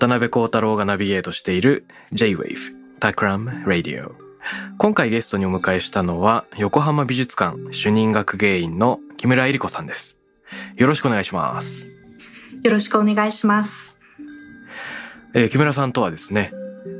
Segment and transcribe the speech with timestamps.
[0.00, 2.56] 渡辺幸太郎がナビゲートしている J-Wave
[3.00, 4.12] Takram Radio
[4.78, 10.18] 今回ゲストにお迎えしたのは横浜美術館主任学芸員の木村恵理子さんです
[10.76, 11.86] よろしくお願いします、
[12.62, 13.98] よろしくお願いします。
[15.34, 16.54] えー木村さんとはですね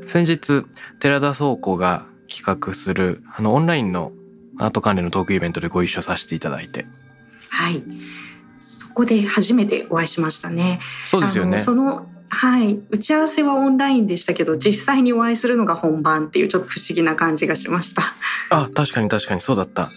[0.05, 0.63] 先日
[0.99, 4.11] 寺田倉庫が企画するあのオンラインの
[4.59, 6.85] アート関連のトークイベントでご一緒させていただいて
[7.49, 7.81] はい。
[8.59, 10.79] そこで初めてお会いしましたね。
[11.05, 12.79] そうですよねそのはい。
[12.89, 18.03] 打ち合わせはオンラインでしたけど、実際にお会いするのが本番っていうちょっと不思議な感じがしました。
[18.51, 19.89] あ確かに確かにそうだった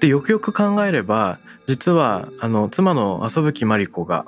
[0.00, 4.26] でよくよく考えれば実はあの妻の遊ぶ木まり子が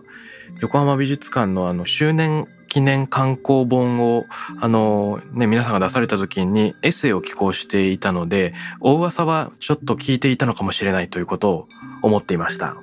[0.60, 4.26] 横浜美術館のあの周年記念観光本を
[4.60, 11.68] あのね皆さんが出された時にエッセイを寄稿していたのでお噂はちょっと聞いていたのかもしれないということを
[12.02, 12.76] 思っていました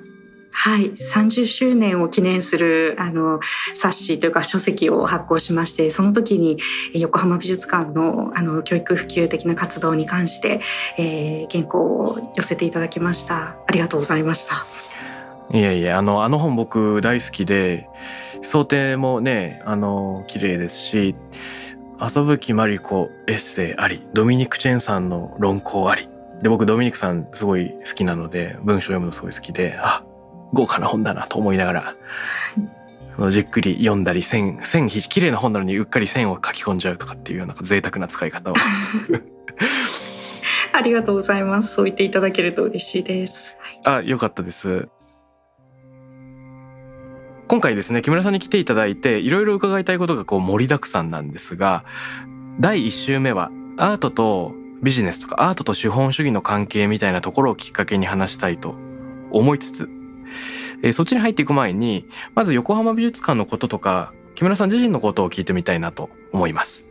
[0.60, 0.90] はい。
[0.90, 3.38] 30周年を記念する、あの、
[3.76, 6.58] 冊子というか書籍を発行しまして、その時に
[6.94, 10.60] 横浜美術館の、あの、教育普及的な活動に関して、
[10.98, 13.56] えー原稿を寄せていただきました。
[13.66, 14.66] ありがとうございました。
[15.56, 17.88] いやいやあのあの本僕大好きで
[18.42, 21.14] 想定もねあの綺麗ですし
[21.98, 26.10] 遊ぶ木まり子エッセイありドミニク・チェンさんの論考あり
[26.42, 30.04] で僕ドミニクさんすごい好きなので文章読むのすごい好きであ
[30.52, 38.54] 豪華な本だなと思いながらじっくり読んだり線線綺麗な本なのにうっかり線を書き込んじゃうとかっていうような贅沢な使い方を
[40.72, 41.74] ありがとうございます。
[41.74, 43.56] そう言っていただけると嬉しいです。
[43.58, 44.88] はいあ、よかったです。
[47.48, 51.84] 今回ですね、木村さんに来ていただいて、いろいろ伺いたいことがこう盛りだくさんなんですが、
[52.60, 58.74] 第1週目はアートとビジネスとかアートと資本主義の関係みたいなところをきっかけに話したいと
[59.30, 59.88] 思いつつ、
[60.82, 66.86] えーそっちに入っていく前に、まず横浜美術館のこととか、木村さん自身のことを聞いてみたいなと思います。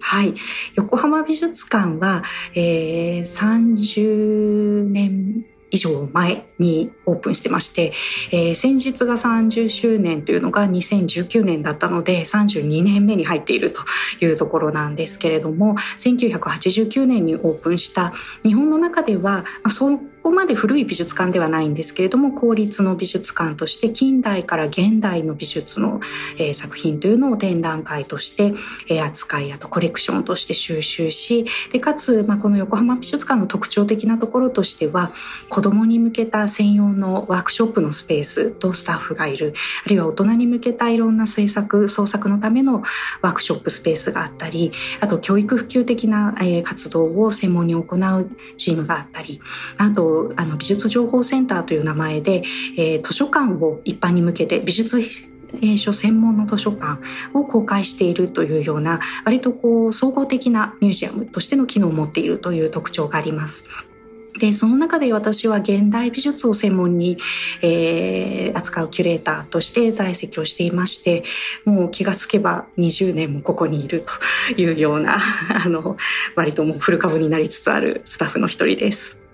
[0.00, 0.34] はい。
[0.74, 2.22] 横浜美術館は、
[2.54, 7.92] えー、30年以上前にオープンしてまして、
[8.32, 13.80] えー先日が30周年というのが2019年だったので32年目に入っていると
[14.24, 18.12] いうところなんですけれども1989年にオープンした
[18.42, 19.90] 日本の中では、まあ、そ
[20.28, 26.00] こまで古い美術館ではないんですけれども公立の美術館として近代から現代の美術の、
[26.36, 28.52] えー作品というのを展覧会として、
[28.88, 35.12] えー扱いあとコレクションとして収集しでかつ、まあ、この横浜美術館の特徴的なところとしては
[35.48, 39.54] 子どもに向けた専用のワークショップのスペースとスタッフがいる。
[39.86, 42.82] あるいは大人に向けたいろんな制作創作のための
[43.22, 49.40] ワークショップスペースがあったりあと教育普及的な、えー活動を専門に行うチームがあったり
[49.78, 52.42] あとあの美術情報センターという名前で、
[52.76, 57.00] えー図書館を一般に向けて美術えー書専門の図書館
[57.32, 63.64] を公開しているというような割とこう総合的なミュージアムとしての機能を持っているという特徴があります。
[64.38, 67.18] でその中で私は現代美術を専門に、
[67.62, 71.22] えー扱うキュレーターとして在籍をしていまして
[71.64, 74.04] もう気がつけば20年もここにいる
[74.56, 75.18] というような
[75.64, 75.96] あの
[76.34, 79.27] 割ともう古株になりつつあるスタッフの一人です。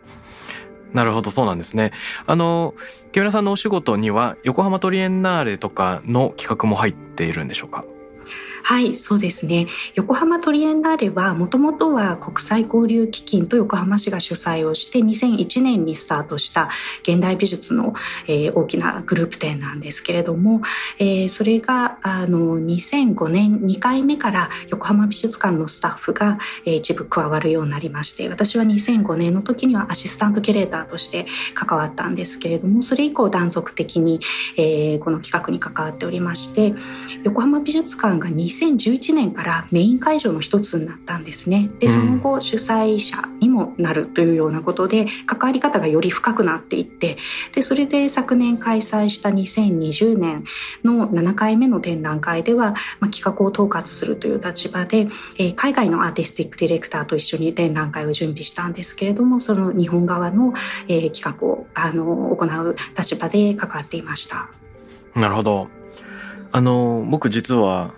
[0.94, 1.92] なるほど、そうなんですね。
[2.26, 2.74] あの、
[3.12, 7.84] 木村さんのお仕事には横浜トリエンナーレとかの企画も入っているんでしょうか？
[8.66, 9.66] はい、そうですね。
[9.94, 16.70] 横浜トリエンナーレはもともとは国際交流基金と横浜市が主催をして2001年にスタートした
[17.02, 17.92] 現代美術の、
[18.26, 20.62] えー大きなグループ展なんですけれども、
[20.98, 34.20] えーそれがあの2005年2回目から横浜美術館のスタッフが、えー一部加わるようになりまして私は2005年の時にはアシスタントキュレーターとして関わったんですけれどもそれ以降断続的に、
[34.56, 36.74] えーこの企画に関わっておりまして
[37.24, 41.70] 横浜美術館が2011年からメイン会場の一つになったんですね。
[41.80, 47.16] でその後主催者にもなるというようなことで関わり方がより深くなっていって
[47.52, 50.44] でそれで昨年開催した2020年
[50.84, 55.08] の7回目の展覧会では、まあ、企画を統括するという立場で、
[55.38, 60.54] えー、海外のアーティスティックディレクターと一緒に展覧会を準備したんですけれどもその日本側の、
[60.88, 62.04] えー、企画をあの
[62.36, 64.48] 行う立場で関わっていました。
[65.14, 65.68] なるほど。
[66.52, 67.94] あの僕実は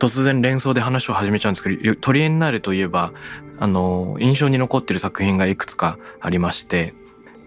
[0.00, 3.12] 突然連想で話を始めちゃうんですけどトリエンナーレといえば
[3.58, 6.94] あの印象に残ってる作品がいくつかありまして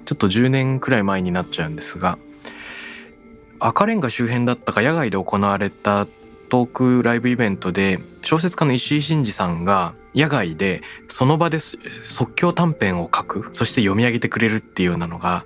[0.05, 2.17] ちょっと10年くらい前になっちゃうんですが
[3.59, 6.05] 赤レンガ周辺だったか野外で行われた
[6.49, 15.45] トークライブイベントで小説家の石井真二さんが野外でその場で即興短編を書くそして読み上げてくれるっていうようなのが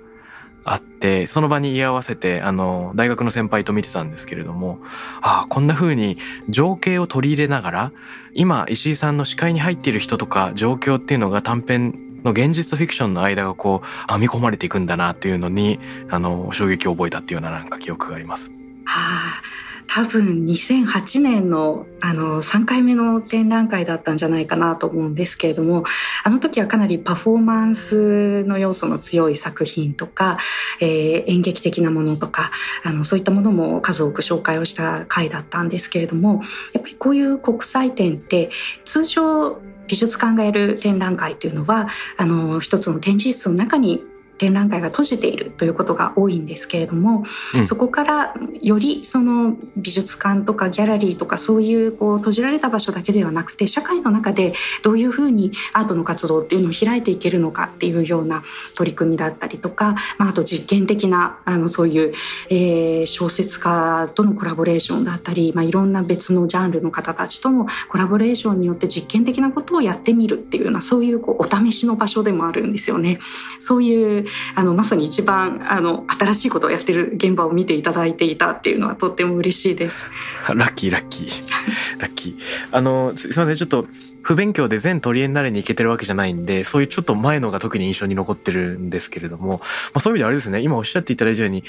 [0.72, 4.78] あってその場に居合わせてあの大学の先輩と見てたんですけれども
[5.20, 6.18] ああこんな風に
[6.48, 7.92] 情景を取り入れながら
[8.34, 15.78] 今石井さんの視界に入っている人とか状況っていうのが短編の現実とフィクションの間がこう編み込まれていくんだなっていうのに
[16.10, 18.50] あの衝撃を覚えたっていうようななんか記憶があります。
[18.84, 25.84] はあ多分2008年のあの3回目の展覧会だったんじゃないかなと思うんですけれども
[26.22, 30.38] あの時はかなりパフォーマンスの要素の強い作品とか、
[30.80, 32.52] えー、演劇的なものとか
[32.84, 36.42] あのそういったものも数多く紹介をした回だったんですけれども
[36.72, 38.50] やっぱりこういう国際展って
[38.84, 41.88] 通常美術館がやる展覧会というのは
[42.18, 44.04] あの一つの展示室の中に
[44.38, 47.24] 展覧会が閉じているということが多いんですけれども、
[47.54, 58.44] うん、そこからよりその美術館とかギャラリーとかそういうこう閉じられた場所だけではなくて社会の中でどういうふうにアートの活動っていうのを開いていけるのかっていうような
[58.74, 62.12] 取り組みだったりとか、まあ、あと実験的なあのそういう、
[62.50, 73.18] えー、小説家とのコラボレーションだったり、まあ、いろんな別のジャンルの方たちとのコラボレーションによって実験的なことをやってみるっていうようなそういうこうお試しの場所でもあるんですよね。
[73.58, 80.06] そういうあのまさに一番あの新しいことをやってる現場を見ていただいていたっていうのはとっても嬉しいです。
[80.48, 81.42] ラッキーラッキー。
[81.98, 82.36] ラッキー。
[82.72, 83.56] あのすいません。
[83.56, 83.86] ちょっと
[84.22, 89.60] 不勉強で全トリエンナーレに行けてるわけじゃないんで、そういうちょっと前のが特に印象に残ってるんですけれども、ま
[89.94, 91.64] あ、そういう意味であれですね、今おっしゃっていただいたように、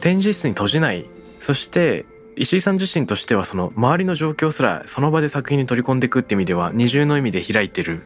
[0.00, 1.06] 展示室に閉じない、
[1.40, 2.04] そして
[2.36, 8.02] 石井さん自身としてはその周りの状況すらその場で作品に取り込んでいくって意味では二重の意味で開いてる。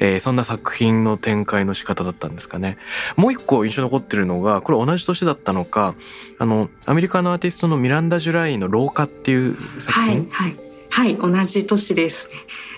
[0.00, 2.78] えー、そんな作品の展開の仕方だったんですかね。
[3.16, 5.94] もう一個印象残ってるのが、これ同じ年だったのか、
[6.38, 10.28] あの、アメリカのアーティストのミランダ・ジュライの廊下っていう作品。
[10.30, 10.56] はい、はい。
[10.90, 12.34] はい、同じ年ですね。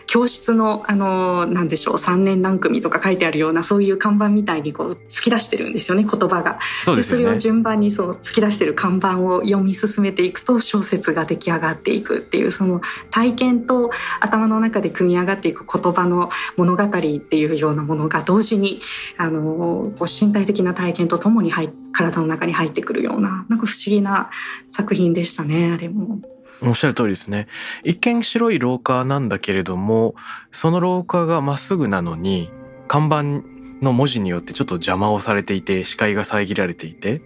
[0.07, 6.59] 教室のあのなんでしょう3年何組とか書いてあるようなそういう看板みたいにこう突き出してるんですよね言葉が。
[6.83, 12.81] そうですね、それを順番にそう突き出してる看板を読み進めていくと小説が出来上がっていくっていうその
[13.11, 18.81] 体験と頭の中で組み上がっていく言葉の物語っていうようなものが同時に
[19.17, 24.31] あのこう身体的な体験とともに入体の中に入ってくるようななんか不思議な
[24.71, 26.21] 作品でしたねあれも。
[26.63, 27.49] おっしゃる通りですね。
[27.85, 30.15] 一見白い廊下なんだけれども、
[30.53, 32.51] その廊下がまっすぐなのに、
[32.89, 33.45] 看板
[33.85, 37.23] の文字によってちょっと邪魔をされていて、視界が遮られていて、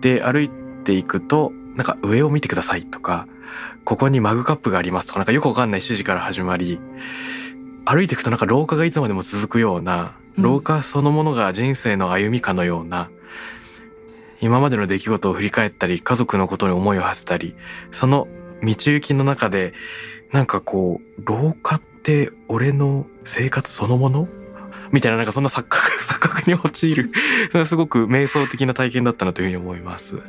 [0.00, 0.50] で、歩い
[0.84, 3.26] ていくと、なんか上を見てくださいとか、
[3.84, 6.80] ここにマグカップがありますとか、なんかよくわかんない指示から始まり、
[7.84, 13.10] 歩いていくとなんか廊下がいつまでも続くような、廊下そのものが人生の歩みかのような、
[14.40, 17.54] 今までの出来事を振り返ったり、家族のことに思いを馳せたり、
[17.90, 18.28] その
[18.62, 19.74] 道行きの中で、
[20.32, 24.28] なんかこう、廊下って俺の生活そのもの？
[24.92, 27.10] みたいななんかそんな錯覚、錯覚に陥る、
[27.50, 30.20] それはすごく瞑想的な体験だったなというふうに思います。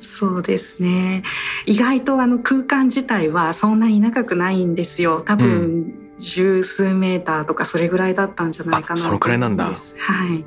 [0.00, 1.22] そうですね。
[1.64, 5.22] 意外とあの空間自体はそんなに長くないんですよ。
[5.24, 9.64] 多分、十数メーターとかそれぐらいだったんじゃないかなそのくらいなんだ。
[9.64, 10.44] はい。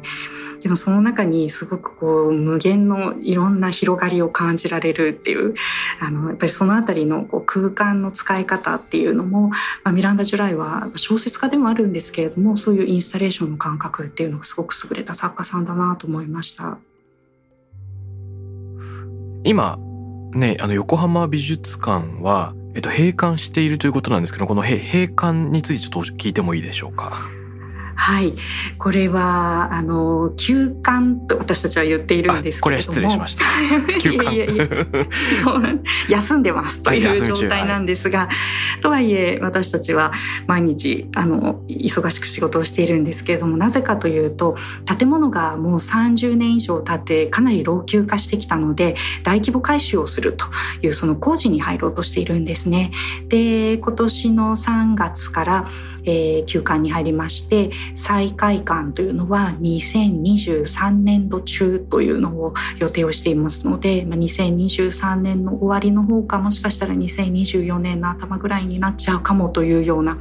[0.61, 5.55] でもその中にすごくこう無限のいろんな広がりを感じられるっていう
[5.99, 16.77] あのやっぱりそのあたりのこう空間の使い方っていうのも、まあ、ミランダ・ジュライは小説家でもあるんですけれどもそういうインスタレーションの感覚っていうのがすごく優れた作家さんだなと思いました。
[19.43, 19.79] 今
[20.33, 27.27] ねあの横浜美術館はえっと、閉館しているということなんですけどこの閉館についてちょっと聞いてもいいでしょうか？
[27.95, 28.33] はい、
[28.77, 33.45] これはあの休館と私たちは言っているんですけれども、これは失礼しました。
[33.99, 34.67] 休館いやいや
[36.09, 38.29] 休んでますといはいう状態なんですが、
[38.81, 40.11] とはいえ私たちは
[40.47, 44.55] 毎日あの忙しく仕事をしているんですけれどもなぜかというと
[44.85, 50.45] 建物がもう30年以上経ってかなり老朽化してきたので大規模改修をすると
[50.81, 52.91] いうその工事に入ろうとしているんですね。
[53.27, 55.67] で今年の3月から
[56.05, 70.17] えー休館に入りまして再開館というのは2023年度中というのを予定をしていますので、まあ、2023年の終わりの方かもしかしたら2024年の頭ぐらいになっちゃうかもというような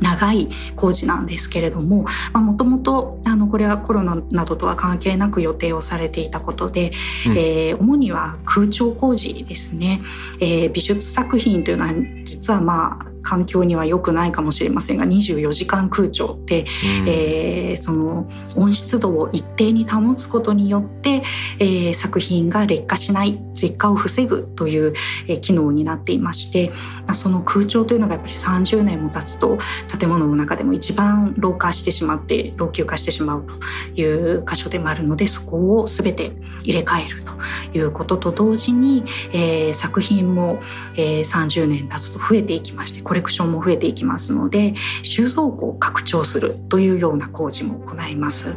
[0.00, 6.92] 長い工事なんですけれどももともとこれはコロナなどとは関係なく予定をされていたことで、
[7.26, 7.38] うん。
[7.38, 10.00] えー主には空調工事ですね、
[10.40, 16.60] えー美術作品というのは実はまあ環境には良くないかもしれませんが24時間空調って
[17.00, 17.08] うん。
[17.08, 21.22] えーその温湿度を一定に保つことによって、
[21.58, 24.94] えー作品が劣化しない劣化を防ぐという、
[25.28, 26.70] えー機能になっていまして、
[27.06, 29.58] まあ、その空調というのがやっぱり30年も経つと
[29.98, 36.32] 建物の中でも一番老化してしまって老朽化してしまうという箇所でもあるのでそこを全て
[36.62, 40.60] 入れ替えるということと同時に、えー作品も、
[40.96, 48.56] えー30年経つと増えていきましてコレクションも増えていきますので収蔵庫を拡張するというような工事も行います。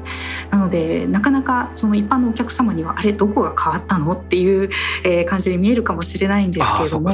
[0.49, 4.69] なのでなかなかその一般のお客様にはあれどこが変わったのっていう、
[5.03, 7.09] えー感じに見えるかもしれないんですけれども。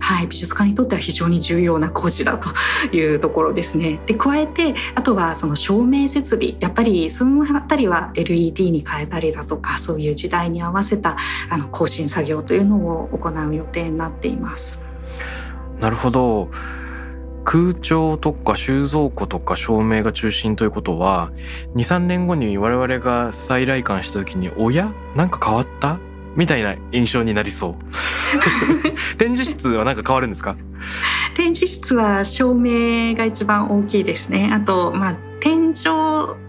[0.00, 2.48] はい、美術館にとっては非常に重要な工事だと
[2.96, 4.00] いうところですね。
[4.06, 11.16] で加えてあとはその照明設備やっぱりそのあたりは LED に変えたりだとかそういう時代に合わせた
[11.50, 14.80] あの更新作業というのを行う予定になっています。
[15.80, 16.48] なるほど。
[17.44, 21.30] 空調とか収蔵庫とか照明が中心ということは
[21.76, 24.92] 23年後に我々が再来館した時に「おや？
[25.16, 25.98] なんか変わった?」
[26.36, 27.74] みたいな印象になりそう
[29.16, 30.56] 展示室はなんか変わるんですか？
[31.34, 34.50] 展示室は照明が一番大きいですね。
[34.52, 35.88] あと、まあ、天井、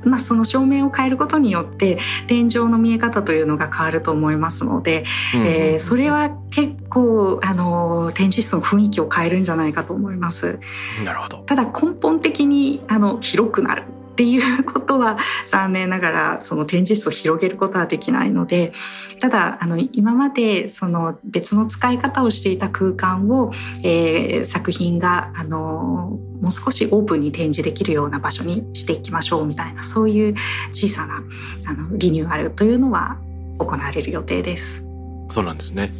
[0.03, 5.03] まあ、その照明を変えることによって天井の見え方というのが変わると思いますので、
[5.35, 10.59] えーそれは結構あの展示室の雰囲気を変えるんじゃないかと思います。
[11.03, 11.37] なるほど。
[11.45, 13.83] ただ根本的にあの広くなる
[14.19, 18.73] っていうことは残念ながらその展示室を広げることはできないので
[19.21, 30.35] ただあの今までその別の使い方をしていた空間を、えー作品があのもう少しオープンに展示できるような場所にしていきましょうみたいなそういう
[30.73, 31.23] 小さな
[31.67, 33.17] あのリニューアルというのは
[33.57, 34.83] 行われる予定です。
[35.29, 35.93] そうなんですね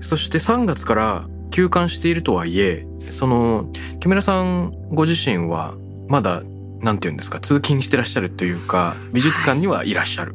[0.00, 5.74] そして3月から休館しているとはいえその木村さんご自身は
[6.08, 6.42] まだ
[6.84, 10.34] なんて言うんですか通勤してらっしゃるというか美術館にはいらっしゃる、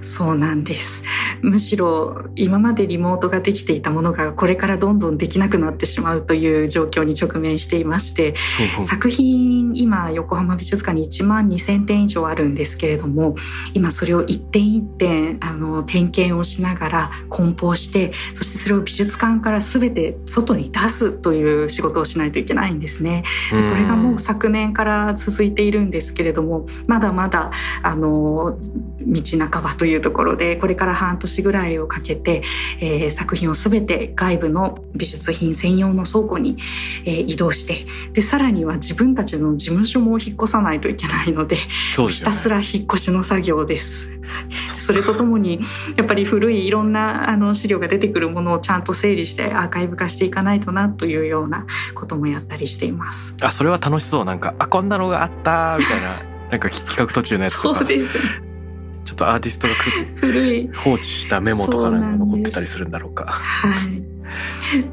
[0.00, 1.04] そうなんです。
[1.42, 8.34] むしろ今までリモートができていたものがこれからどんどんできなくなってしまうという状況に直面していまして、
[8.86, 13.36] 作品今横浜美術館に1万2,000点以上あるんですけれども
[13.74, 23.24] 今それを一点一点あの点検をしながら梱包してそしてそれを美術館から全て外に出すという仕事をしないといけないんですね。
[23.50, 27.50] でこれがもう昨年から続いているんですけれどもまだまだ
[27.82, 28.58] あの
[29.00, 32.42] 道半ばというところでこれから半年ぐらいをかけて、
[32.80, 36.56] えー作品を全て外部の美術品専用の倉庫に、
[37.04, 41.62] えー移動してでさらには自分たちの事務所も引っ越さないといけないのでね
[42.08, 44.10] ひたすら引っ越しの作業です。
[44.86, 45.60] それとともに
[45.96, 53.34] やっぱり古いいろんなあの資料が出てくるものをちゃんと整理してアーカイブ化していかないとなというようなこともやったりしています。
[53.40, 58.12] あそれは楽しそうなんかあこんなのがあったみたいななんか企画途中のやつとかそうです。
[58.14, 58.45] ちょ
[59.16, 59.80] っとアーティストがく
[60.26, 60.70] 古い。
[60.74, 64.02] 放置したメモとかなんか残ってたりするんだろうかはい。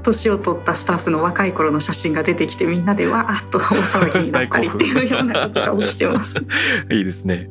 [0.03, 6.37] 年を取ったスタッフの若い頃の写真が出てきてみんなでわーっと大騒ぎになったりっていうようなことが起きてます。
[6.91, 7.49] いいですね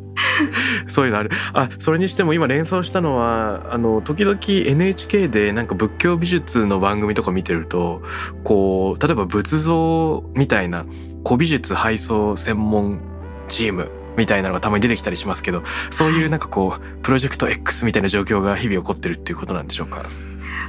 [0.86, 8.02] そういうのあるあそれにしても今連想したのはあの時々 NHK でなんか仏教美術の番組とか見てると
[8.44, 10.86] こう例えば仏像みたいな
[11.24, 13.00] 古美術配送専門
[13.48, 20.04] チームみたいなのがたまに出てきたりしますけどそういうなんかこうプロジェクト X みたいな状況が日々起こってるっていうことなんでしょうか？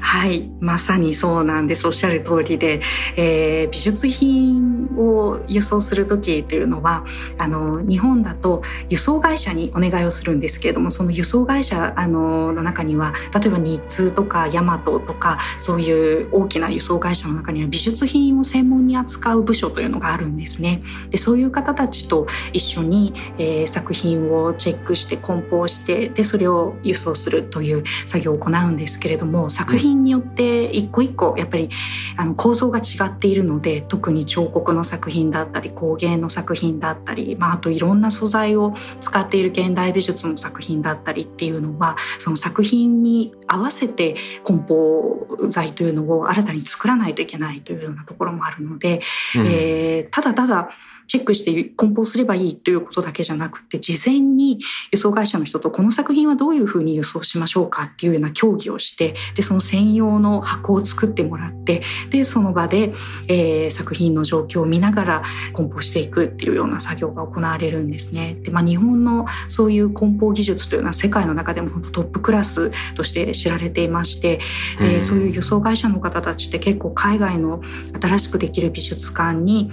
[0.04, 2.82] はいまさにそうなんですおっしゃる通りで、
[3.16, 7.06] えー、美術品を輸送する時というのは
[7.38, 20.84] あの日本だと輸送会社にお願いをするんですけれどもその輸送会社あのの中には例えば日通とかヤマトとかそういう大きな輸送会社の中には美術品を専門に扱う部署というのがあるんですね。
[21.12, 31.70] でそういう方たちと一緒に、えー、作品をチェックして梱包してでそれを輸送するという作業を行うんですけれども作品によって一個一個やっぱり
[32.18, 49.02] あの構造が違っているので特に彫刻の作品だったり工芸の作品だったり、まあ、あといろんな素材を使っている現代美術の作品だったりっていうのはその作品に合わせて梱包材というのを新たに作らないといけないというようなところもあるので、
[49.36, 50.70] うん、えー、ただただ
[51.08, 54.60] チェックして梱包すればいいということだけじゃなくて事前に
[54.92, 62.94] 輸送会社の人とこの作品はどういうふうに輸送しましょうかっていうような協議をしてでその専用の箱を作ってもらってでその場で、
[63.28, 68.36] えー、作品の状況を見ながら梱包していくっていうような作業が行われるんですね。
[68.42, 74.40] でまあ、日本のそういう梱包技術というのは世界の中でもトップクラスとして知られていまして、
[74.80, 77.62] でそういう輸送会社の方たちって結構海外の
[78.00, 79.72] 新しくできる美術館に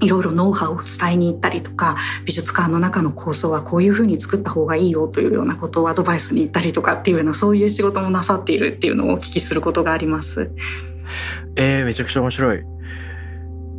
[0.00, 10.50] いろいろノウハウを伝えに行ったりとか美術館の中の構想はこういうふうに作った方がいいよというようなことをアドバイスに行ったりとかっていうようなそういう仕事もなさっているっていうのをお聞きすることがあります。
[11.56, 12.64] えー、めちゃくちゃ面白い。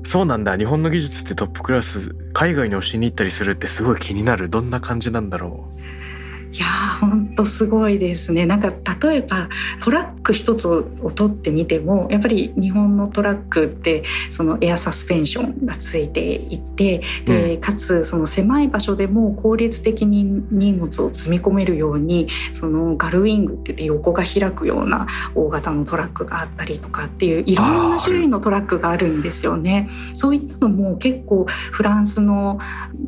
[0.07, 8.74] そうなんだ日本の技術ってトップクラス海外に教えに行ったりするってすごい気になるどんな感じなんだろういやーとすごいですねなんか
[9.08, 9.48] 例えば
[9.82, 29.89] トラック一つを取ってみてもやっぱり日本のトラックってそのエアサスペンションがついていてで、うん、かつその狭い場所でも効率的に荷物を積み込めるようにそのガルウィングって言って横が開くような大型のトラックがあったりとかっていういろんな種類のトラックがあるんですよね。
[30.13, 32.60] そういったのも結構フランスの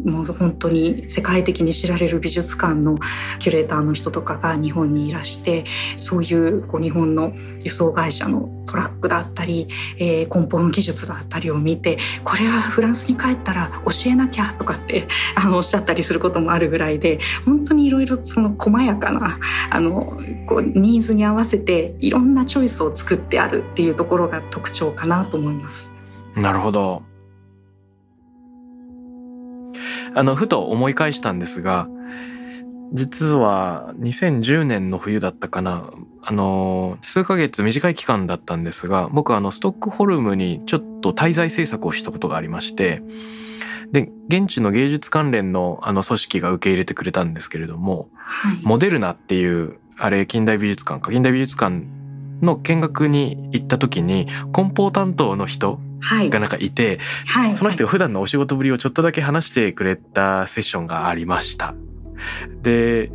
[0.05, 2.99] もう本当に世界的に知られる美術館の
[3.39, 5.63] キュレーターの人ととかが日本にいらして
[5.95, 7.31] そういうこう日本の
[7.63, 25.93] 輸送会社のトラックだったり、えー、梱包の技術だったりを見てこれはフランスに帰ったら教えなきゃとかってあのおっしゃったりすることもあるぐらいで本当にいろいろその細やかなあのこうニーズに合わせていろんなチョイスを作ってあるっていうところが特徴かなと思います。
[26.35, 27.03] なるほど。
[30.15, 31.87] あの、ふと思い返したんですが、
[32.93, 35.91] 実は2010年の冬だったかな。
[36.21, 43.01] あの、数ヶ月短い期間だったんですが、僕はあの、ストックホルムにちょっと滞在制作をしたことがありまして、
[43.91, 51.83] で、現地の芸術関連のあの組織が受け入れてくれたんですけれども、はい、モデルナっていう、あれ、近代美術館か、近代美術館
[52.41, 61.73] の見学に行った時に、梱包担当の人がなんかいて、はい、その人が普段のお仕事ぶりをちょっとだけ話してくれたセッションがありました。
[62.61, 63.11] で、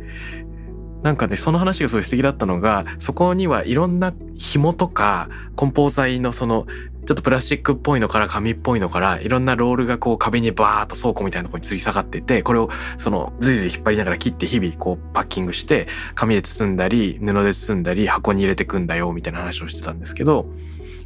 [1.03, 6.65] なんかね、その話がすごい素敵だったのが、そこにはいろんな紐とか、梱包材のその、
[7.05, 20.47] ちょっとプラスチックっぽいのから紙っぽいのから、いろんなロールがこう壁にバーっと倉庫みたいなとこに吊り下がってて、これをそのずいずい引っ張りながら切って日々こうパッキングして、紙で包んだり、布で包んだり、箱に入れてくんだよ、みたいな話をしてたんですけど、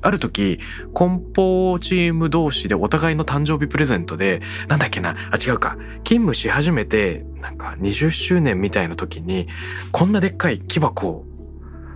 [0.01, 0.59] ある時、
[0.93, 9.47] 梱包チーム同士でお互いの誕生日プレゼントで、なんだっけな、あ、違うか、勤務し始めて、なんか20周年みたいな時に、
[9.91, 11.25] こんなでっかい木箱を、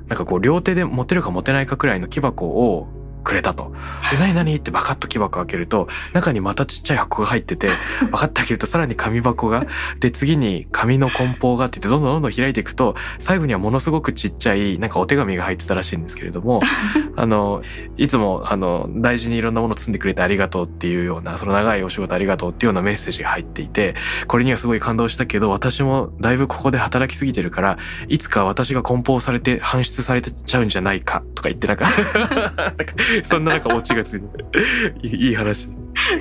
[0.08, 3.72] なんかこう両手で持てるか持てないかくらいの木箱をくれたと。
[4.12, 4.56] で、何何？
[4.56, 7.70] ってバカッと木箱開けると、中にまたちっちゃい箱が入ってて、
[8.12, 9.66] バカッと開けるとさらに紙箱が、
[10.00, 16.62] で、次に紙の梱包がって言って、どんどんどんどん開いていくと、最後にはものすごくちっちゃい、なんかお手紙が入ってたらしいんですけれども、
[17.16, 17.62] あの、
[17.98, 23.96] いつも、あの、大事にいろんなものを包んでくれてありがとうっていうような、その長いお仕事ありがとうっていうようなメッセージが入っていて、
[24.28, 31.90] これにはすごい感動したけど、私もだいぶここで働きすぎてるから、いつか私が梱包されて搬出されてちゃうんじゃないかとか言ってなんか
[33.24, 35.70] そんななんかオチがついていい話。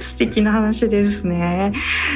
[0.01, 1.73] 素敵な話ですね。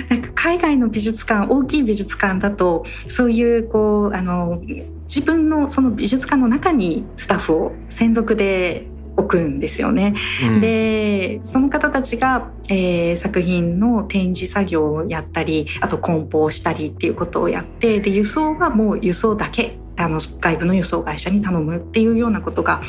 [0.08, 4.60] なんか海外の美術館、大きい美術館だと、そういうこう、あの、
[5.04, 8.86] 自分のその美術館の中にスタッフを専属で
[9.16, 10.14] 置くんですよね。
[10.44, 22.82] うん、でその方たちが、えー、作品の展示作業をやったりあと梱包したりっていうことをやってで輸送はもう輸送だけあの外部の輸送会社に頼むっていうようなことが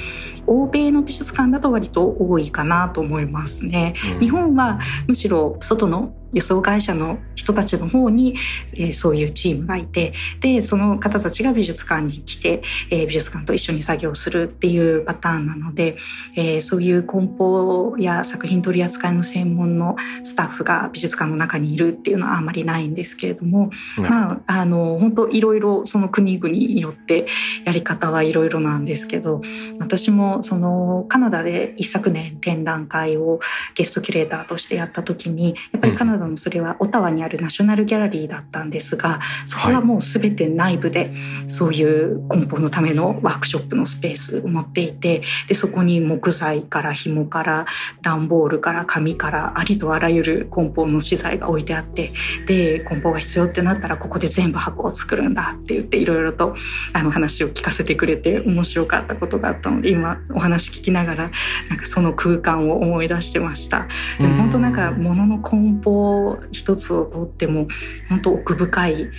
[0.45, 3.93] 欧米の美術館だと割と多いかなと思いますね。
[4.15, 8.35] うん、日本はむしろ外の輸送会社の人たちの方に、
[8.73, 15.97] えー、そういうチームがいてでその方たちが美術館に来て、えー、美術館と一緒に作業するっていうパターンなので、
[16.35, 27.27] えー、そういう梱包や作品取り扱いの専門のスタッフが美術館の中にいるっていうのはあんまりないんですけれども、まああの本当いろいろその国々によって
[27.65, 29.41] やり方はいろいろなんですけど
[29.79, 33.39] 私もそのカナダで一昨年展覧会を
[33.75, 41.11] ゲストキュレーターとしてやった時にやっぱりカナダのそれはオタワにあるナショナルギャラリーだったんですがそこはもう全て内部で
[41.47, 47.65] そういう梱包のためのワークショップのスペースを持っていてでそこに木材から紐から
[48.01, 52.13] 段ボールから紙からありとあらゆる梱包の資材が置いてあって
[52.45, 56.55] で梱包が必要ってなったらここで全部箱を作るんだって言っていろいろと
[56.93, 61.31] あの話を聞かせてくれて面白かったことがあったので今お話聞きながら
[61.69, 63.87] なんかその空間を思い出してました。
[64.19, 66.06] でも本当なんか物の梱包
[66.51, 67.67] 一つをとっても
[68.09, 69.09] 本当奥深い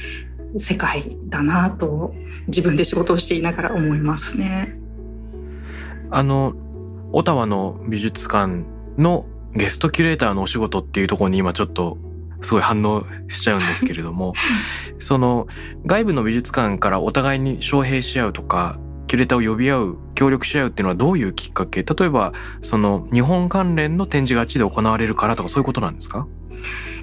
[0.58, 2.14] 世界だなと
[2.46, 4.38] 自分で仕事をしていながら思います。
[4.38, 4.74] ね。
[6.10, 6.54] あの
[7.12, 8.64] オタワの美術館
[8.96, 11.98] のゲストキュレーターのお仕事っていうところに今ちょっと
[12.42, 14.34] すごい反応しちゃうんですけれども
[14.98, 15.48] その
[15.86, 21.82] 外部の美術館からお互いに招聘し合うとかキュレーターを呼び合う協力し合うっていうのはどういうきっかけ？
[21.82, 26.26] 例えばその日本関連の展示があっちで行われるからとかそういうことなんですか？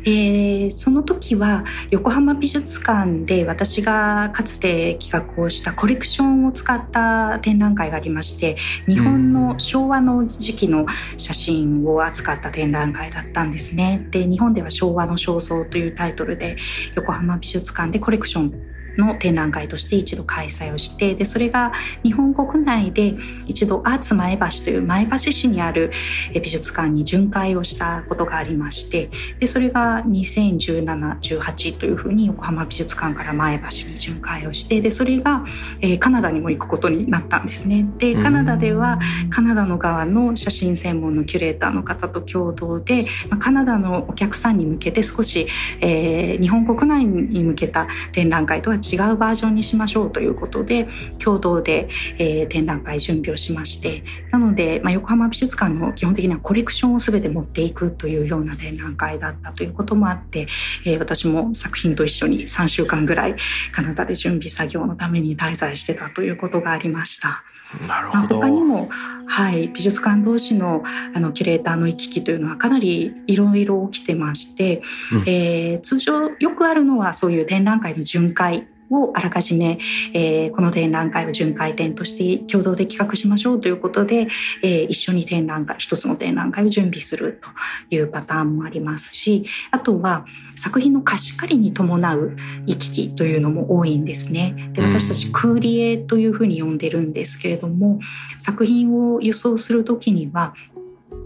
[0.08, 8.56] えー、その時は横浜美術館で私がかつて企画をしたコレクションを使った展覧会がありまして
[8.88, 10.86] 日本の昭和の時期の
[11.18, 14.08] 写真を扱った展覧会だったんですね。
[14.12, 16.58] で日本では昭和の肖像というタイトルで
[16.96, 23.16] 横浜美術館でコレクションの展覧会として一度開催をしてでそれが日本国内で
[23.48, 25.92] 一度アーツ前橋という前橋市にある
[26.34, 35.46] 美術館に巡回をしたことがありましてでそれが201718というふうに横浜美術館から前橋に巡回をしてでそれが、
[35.82, 37.86] えー、カナダにも行くことになったんですね。
[37.98, 45.48] でカナダではカナダの側の写真専門のキュレーターの方と共同で、まあ、カナダのお客さんに向けて少し、
[45.82, 48.80] えー、日本国内に向けた展覧会とは違
[49.14, 50.88] うバージョンにしましょうということで
[51.20, 60.48] 共同で、えー、展覧会準備をしましてなので、まあ、横浜美術館の基本的にはコレクションを全て持っていくというような展覧会だったということもあって、
[60.86, 63.36] えー、私も作品と一緒に3週間ぐらい
[63.72, 67.44] カナダで準備作業のために滞在してたということがありました。
[67.88, 68.90] なるほど他にも、
[69.26, 79.80] はい、美術館同士のあのキュレーターの行き来というのはかなりいろいろ起きてまして、うん、えー、通常よくあるのはそういう展覧会の巡回をあらかじめ、
[80.14, 84.28] えー、この展覧会を巡回展として共同で企画しましょうということで、
[84.62, 87.42] えー、一緒に展覧会一つの展覧会を準備する
[87.90, 94.72] というパターンもありますしあとは作品の貸し借りに伴う行き来というのも多いんですね。
[94.74, 98.00] で私たちクーリエというふうに呼んでるんですけれども
[98.38, 100.54] 作品を輸送する時には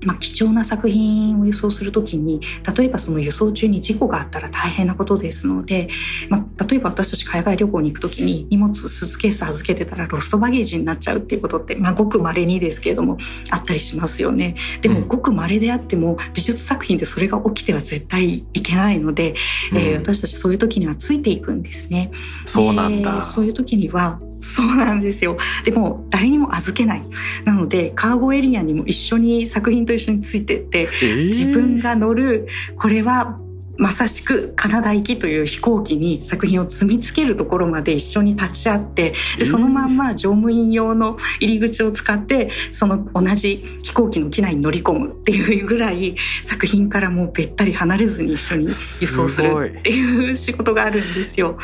[0.03, 2.41] まあ、貴重な作品を輸送する時に
[2.75, 5.89] 例えばその輸送中に事故があったら大変なことですので、
[6.29, 13.17] まあ、例えば私たち海外旅行に行く時に荷物スーツケース預けてたらロストバゲージになっちゃうっていうことって、まあ、ごく稀にですけれども
[13.49, 14.55] あったりしますよね。
[14.81, 19.35] でもごく稀であっても美術作品でそれが起きては絶対いけないので、
[19.71, 22.11] うん、えー、私たちそういう時にはついていくんですね。
[22.45, 23.23] そうなんだ。
[23.23, 25.37] そういう時にはそうなんですよ。
[25.63, 27.03] でも誰にも預けない。
[27.45, 32.47] なのでカーゴエリアにも一緒に作品と一緒についてって、えー、自分が乗る
[32.77, 33.39] これは
[33.79, 48.71] まさしくカナダ行きという飛行機に作品を積み付けるところまで一緒に立ち会ってでそのまんま乗務員用の入り口を使ってその同じ飛行機の機内に乗り込むっていうぐらい作品からもうべったり離れずに一緒に輸
[49.07, 51.57] 送するっていう仕事があるんですよ。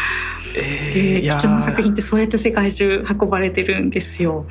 [0.58, 4.48] えー、で貴重な作品ってそうやって世界中運ばれてるんですよ。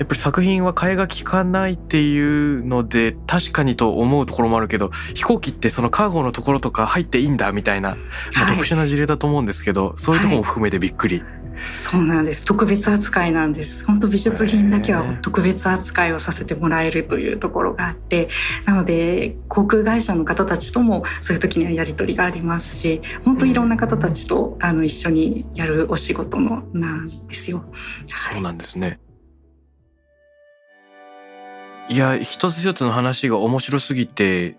[0.00, 7.96] やっぱり作品は替えが利かないっていうので確かにと思うところもあるけど飛行機ってそのカーゴのところとか入っていいんだみたいな、
[8.34, 11.20] まあ、特殊な事例だと思うんですけど、はい、そういうところも含めてびっくり。
[11.20, 11.40] はい。
[11.66, 12.46] そうなんです。
[12.46, 13.84] 特別扱いなんです。
[13.84, 18.30] 本当美術品だけは特別扱いをさせてもらえるというところがあって
[18.64, 27.64] なので航空会社の方たちともそういう時にはやり取りがありますし本当いろんな方たちとあの一緒にやるお仕事のなんですよ。
[28.06, 29.00] そうなんですね
[31.90, 34.56] いや一つ一つの話が面白すぎて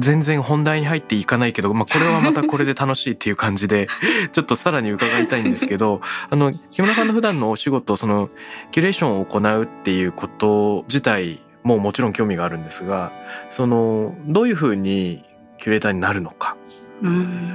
[0.00, 3.86] 全然本題に入っていかないけど、まあ、これはまたこれで楽しいっていう感じで
[4.32, 8.30] ちょっとさらに伺いたいんですけどあの木村さんの普段のお仕事その
[8.72, 13.12] キュレーションを行うっていうこと自体ももちろん興味があるんですが
[13.48, 15.24] そのどういうふうに
[15.58, 16.56] キュレーターになるのか。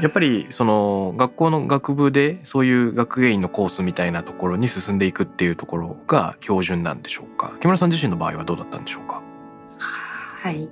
[0.02, 7.54] やっぱりその学校の学部でそういう学芸員のコースみたいなところに進んでいくっていうところが標準なんでしょうか？
[7.60, 9.22] 木村さん自身の場合はどうだったんでしょうか？
[9.80, 10.70] はい。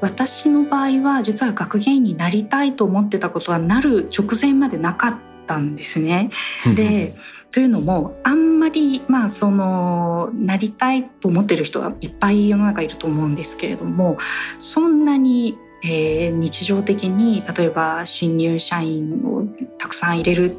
[0.00, 6.30] 私の場合は実は学芸員になりたいと思ってたことはなる直前までなかったんですね。
[6.74, 7.14] で
[7.52, 14.16] というのもあんまりまあそのなりたいと思ってる人はいっぱい世の中いると思うんですけれども
[14.58, 19.46] そんなに、えー日常的に例えば新入社員を
[19.78, 20.56] たくさん入れる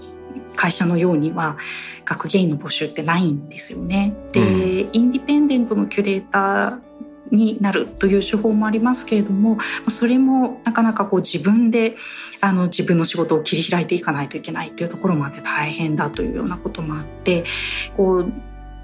[0.56, 1.58] 会社のようには
[2.06, 4.14] 学芸員の募集ってないんですよね。
[4.32, 9.58] で、インディペンデントのキュレーターになるという手法もありますけれども
[9.88, 11.96] それもなかなかこう自分で
[12.42, 17.44] あの自分の仕事を切り開いていかないといけないというところまで大変だというようなこともあって
[17.98, 18.32] こう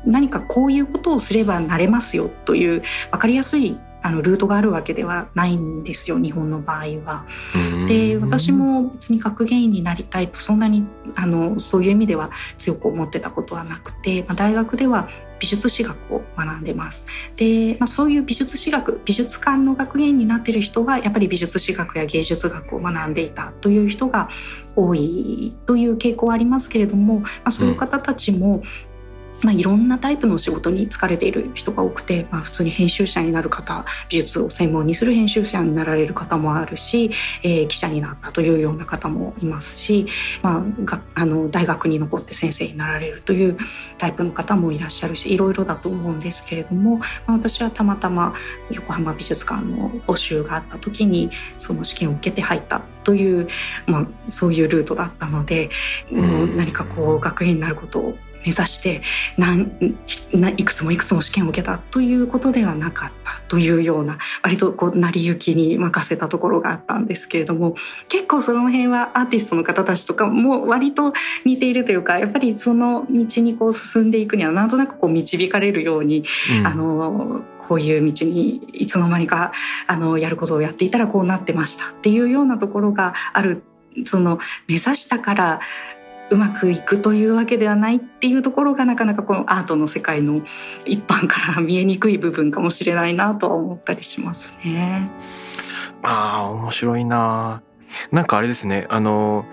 [0.05, 7.25] 何かこういうことをすればなれますよという分かりやすいあのルートがあるわけではないんですよ日本の場合は。
[7.87, 10.85] で私も別に学芸員になりたいとそんなに
[11.15, 15.09] あのそういう意味では強く思ってたことはなくて、まあ、大学では
[15.39, 17.07] 美術史学を学んでます。
[17.37, 24.29] で、まあ、そういう美術史学美術館の学芸員になってる人はやっぱり美術史学や芸術学を学んでいたという人が
[24.75, 28.61] 多いという傾向はありますけれども、まあ、そういう方たちも、
[29.41, 37.11] まあ、いろんなタイプの仕事に疲れている人が多くて、まあ、普通に編集者になる方美術を専門にする編集者になられる方もあるし、
[37.43, 40.05] えー記者になったというような方もいますし、
[40.41, 43.57] まあ、があの大学に残って先生になられるという
[43.97, 48.33] タイプの方もいらっしゃるしいろいろだと思うんですけれども、まあ、私はたまたま
[48.71, 53.47] 横浜美術館の募集があった時にその試験を受けて入ったという、
[53.85, 55.69] まあ、そういうルートだったので、
[56.11, 58.17] もう何かこう学園になることを
[58.49, 59.01] 目指して
[59.37, 59.95] なん
[60.33, 67.75] ないくつもいくつも試験を受けたということではなかったというような割とこう成り行きに任せたところがあったんですけれども
[68.07, 71.13] 結構その辺はアーティストの方たちとかも割と
[71.45, 76.67] 似ているというかやっぱりその道にこう進んでいくにはなんとなくこう導かれるようにうん。
[76.67, 79.51] あのこういう道にいつの間にか
[79.85, 83.63] あのやることをやっていたらこうなってましたっていうようなところがある。
[84.05, 85.59] その目指したから
[86.29, 90.41] うまくいくというわけではないっていうところがなかなかこのアートの世界の
[90.85, 95.09] 一般から見えにくい部分かもしれないなとは思ったりしますね。
[96.03, 97.61] ああ面白いな。
[98.11, 98.85] なんかあれですね。
[98.89, 99.45] あの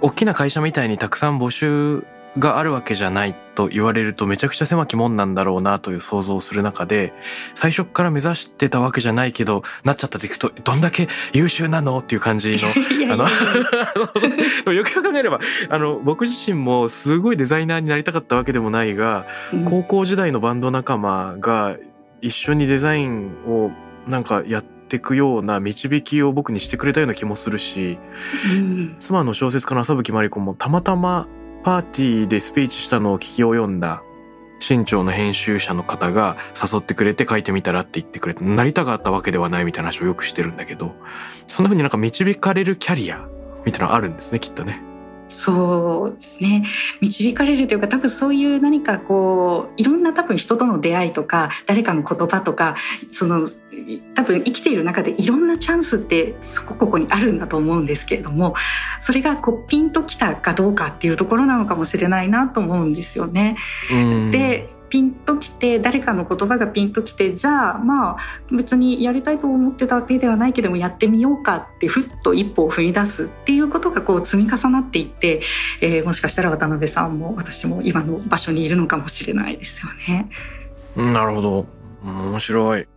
[0.00, 2.04] 大きな会社みたいにたくさん募集
[2.38, 7.12] があるわけじゃないと言われるとめちゃくちゃ狭き門なんだろうなという想像をする中で
[7.54, 12.68] 最初から目指してたわけじゃないけどなっちゃったっていくとどんだけ優秀なのっていう感じの
[14.72, 19.64] よくよく考えればあの僕自身もすごいデザイナーになりたかったわけでもないがうん。
[19.64, 21.76] 高校時代のバンド仲間が
[22.20, 23.70] 一緒にデザインを
[24.06, 27.98] なんかやっていくような導きを僕にしてくれたような気もするし
[28.56, 28.96] うん。
[29.00, 31.26] 妻の小説家の浅吹真理子もたまたま
[31.62, 34.02] パーティーでスピーチしたのを聞き及んだ
[34.60, 40.94] 新潮の編集者の方が誘ってくれて書いてみたらって言ってくれてなりたかったわけではないみたいな話をよくしてるんだけど
[41.48, 43.26] そんな風になんか導かれるキャリア
[43.64, 44.89] みたいなのあるんですねきっとね。
[45.30, 46.66] そうですね
[47.00, 52.76] 導かれるというか多分そういう何かこういろんな多分人との出会いとか誰かの言葉とか
[53.10, 53.46] その
[54.14, 58.54] 多分生きている中でいろんなチャンスってそこここにあるんだと思うんですけれども
[59.00, 63.56] それがこうピンときたかどうかっていうところなのかもしれないなと思うんですよね。
[63.90, 68.18] うんでピンときて誰かの言葉がピンときてじゃあまあ
[68.54, 75.40] 別にやりたいと思ってたわけではないけどもやってみようかってふっと一歩を踏み出すっていうことがこう積み重なっていって、
[75.80, 80.28] えーもしかしたら渡辺さんも私も今の場所にいるのかもしれないですよね。
[80.96, 81.66] なるほど。
[82.02, 82.88] 面白い。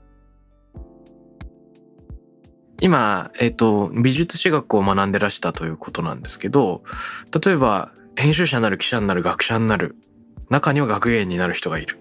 [2.82, 6.84] 今、えっ、と、美術史学を学んでらしたということなんですけど、
[7.45, 9.95] 例えば、編集者になる、記者になる、学者になる、
[10.49, 11.99] 中には学芸員になる人がいる。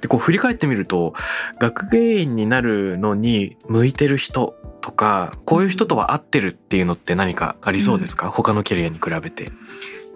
[0.00, 1.14] で、こう振り返ってみると、
[1.58, 9.50] 学芸員になるのに向いてる人とか、こういう人とは合ってるっていうのって何かありそうですか、他のキャリアに比べて。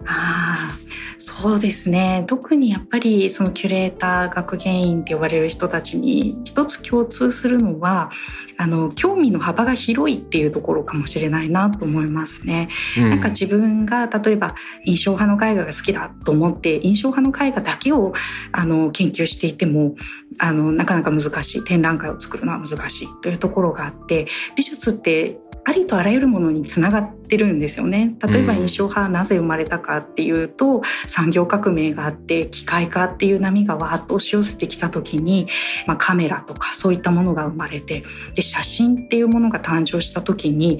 [0.07, 0.84] ああ
[1.27, 8.11] そうですね特にやっぱりそのキュレーター学芸員って呼ばれる人たちに一つ共通するのは
[8.57, 12.69] あの興味の幅が広いっていうところかもしれないなと思いますね。
[12.95, 14.53] うんなんか自分が例えば
[14.85, 18.13] 印象派の絵画が好きだと思って印象派の絵画だけを
[18.51, 19.95] あの研究していても
[20.39, 28.15] あのなかなか難しい展覧会を作るのは難しいというところがあって美術ってありとあらゆるものにつながってるんですよね。
[28.31, 35.47] 例えば印象派なぜ生まれたかっていうと、産業革命があって機械化っていう波がわーっと押し寄せてきた時に、
[35.87, 38.03] まあ、カメラとかそういったものが生まれて
[38.35, 40.79] で写真っていうものが誕生した時に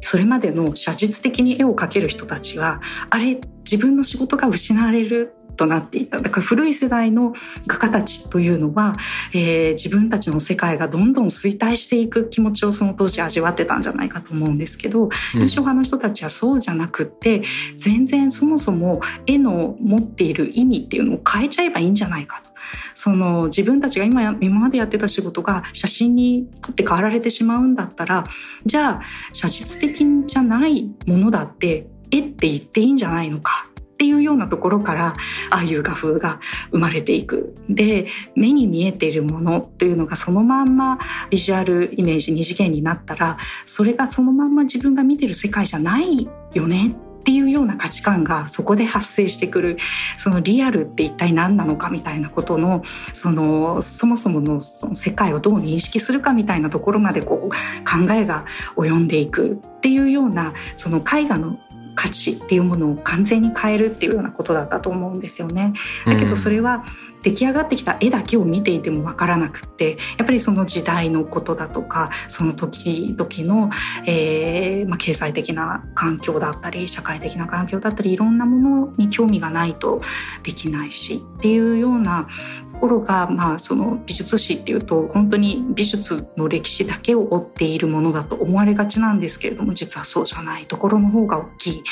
[0.00, 2.80] それまでの写実的に絵を描ける人たちが
[3.10, 3.38] あれ
[3.70, 6.18] 自分の仕事が失われるとなっていた。
[6.18, 7.34] だから古い世代の
[7.66, 8.94] 画家たちというのは、
[9.32, 17.42] えー、自分たちの世界がどんどん衰退していく気持ちをその当時味わってたんじゃないかと思うんですけど、印象派の人たちはそうじゃなくって
[17.76, 22.54] 全然そもそも絵の持っている意味っていうのを変えちゃえばいいんじゃないかと。
[22.94, 28.24] その自分たちが今今までやってた仕事が写真にとって変わられてしまうんだったら
[28.64, 29.00] じゃあ
[29.32, 35.14] 写実的じゃないものだって絵って言っていいんじゃないのかっていうようなところから
[35.50, 36.40] ああいう画風が
[36.72, 37.54] 生まれていく。
[37.68, 40.98] で目に見えているものというのがそのまんま
[41.30, 49.78] ビジュアルイメージ二次元になったらそれがそのまんま自分が見てる世界じゃないよねっていうような価値観がそこで発生してくる。
[50.18, 52.82] そのリアルって一体何なのかみたいなことの
[53.14, 58.44] そのそもそものその世界をどう認識するかみたいなところまでこう考えが
[58.76, 61.58] 及んでいくっていうようなその絵画の
[61.94, 65.74] 価値っていうものを完全に変えるっていうようなことだったと思うんですよね。
[66.06, 66.84] だけどそれは
[67.24, 73.70] 出来上がってきた絵だけを見ていてもわからなくってやっぱりその時代のことだとかその時々の、
[74.06, 80.02] えーまあ、経済的な環境だったり社会的な環境だったりいろんなものに興味がないと
[80.42, 91.82] できないしっていうようなところが、まあ、その美術史っていうと本当に美術の歴史だけを追っているものだと思われがちなんですけれども実はそうじゃないところの方が大きいっ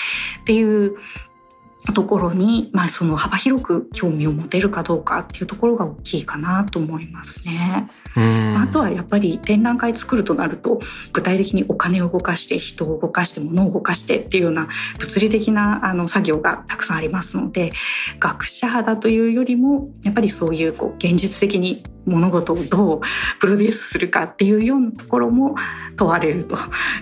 [0.44, 0.98] ていう
[1.94, 7.88] ところに、まあ、その幅広く興味を持てるかどうかっていうところが大きいかなと思いますね。
[8.14, 10.80] あとはやっぱり展覧会作るとなると
[11.12, 14.68] 具体的にお金を動かして人を動かして物を動かしてっていうような
[14.98, 17.72] 物理的なあの作業がたくさんありますので
[18.20, 23.00] 学者肌というよりもやっぱりそういうこう現実的に物事をどう
[23.40, 25.54] プロデュースするかっていうようなところも
[25.96, 26.56] 問われると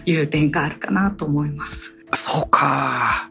[0.04, 1.94] いう点があるかなと思います。
[2.14, 3.29] そうか。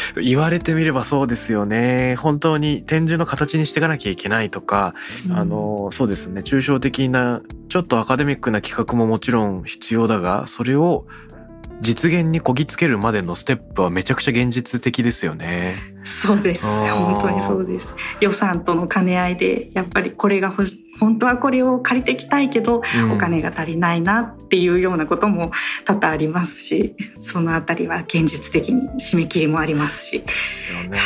[0.20, 2.16] 言われてみればそうですよね。
[2.16, 4.94] 本当に展示の形にしていかなきゃいけないとか、
[5.26, 6.42] うん、あの、そうですね。
[6.42, 11.06] 抽象的な、ちょっとアカデミックな企画ももちろん必要だが、それを
[11.80, 15.91] 実現にこぎつけるまでのステップはめちゃくちゃ現実的ですよね。
[16.04, 16.64] そうです。
[16.64, 17.94] 本当にそうです。
[18.20, 25.50] 予算との兼ね合いで、やっぱりこれが欲し本当はこれを借りてきたいけど、うん、お金が足りないなっていうようなことも
[25.84, 30.20] 多々ありますし、そのあたりは現実的に締め切りもありますし。
[30.20, 30.98] ですよね。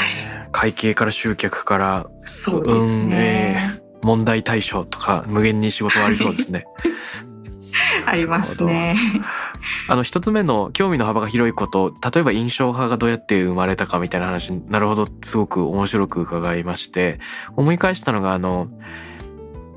[0.53, 3.77] 会計から集客から、そうですね。
[3.77, 6.67] えー、問題対象とか無限に仕事はありそうですね。
[8.07, 8.97] ありますね。
[9.89, 17.19] あの一つ目の興味の幅が広いこと例えば印象派がどうやって生まれたかみたいな話なるほどすごく面白く伺いまして
[17.57, 18.69] 思い返したのがあの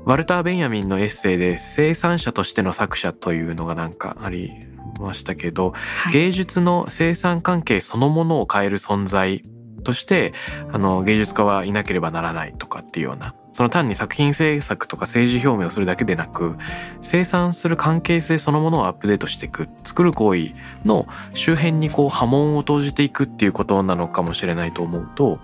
[0.04, 4.52] ワルター・ベンヤミンのエッセイで生産者としての作者というのがなんかあり
[4.98, 9.42] ましたけど、はい、芸術の生産関係そのものを変える存在
[9.80, 10.32] として
[10.72, 16.56] あの芸術家はいなければならないとかっていうようなその単に作品制作とか政治表明をするだけでなく
[17.00, 25.40] 生産する関係性そのものをアップデートしていく作る行為の周辺にこう波紋を投じていくっていうことなのかもしれないと思うと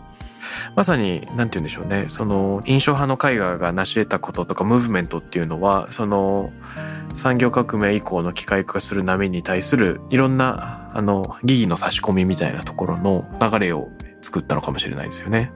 [0.75, 6.53] まさに何て言うんでしょうねその印象派の絵画が成し得たこととかムーブメントっていうのはその
[7.15, 13.89] 産業革命以降の機械化する波に対するいろんなあの疑義の差し込みみたいなところの流れを
[14.27, 15.53] 作ったのかもしれないですよね。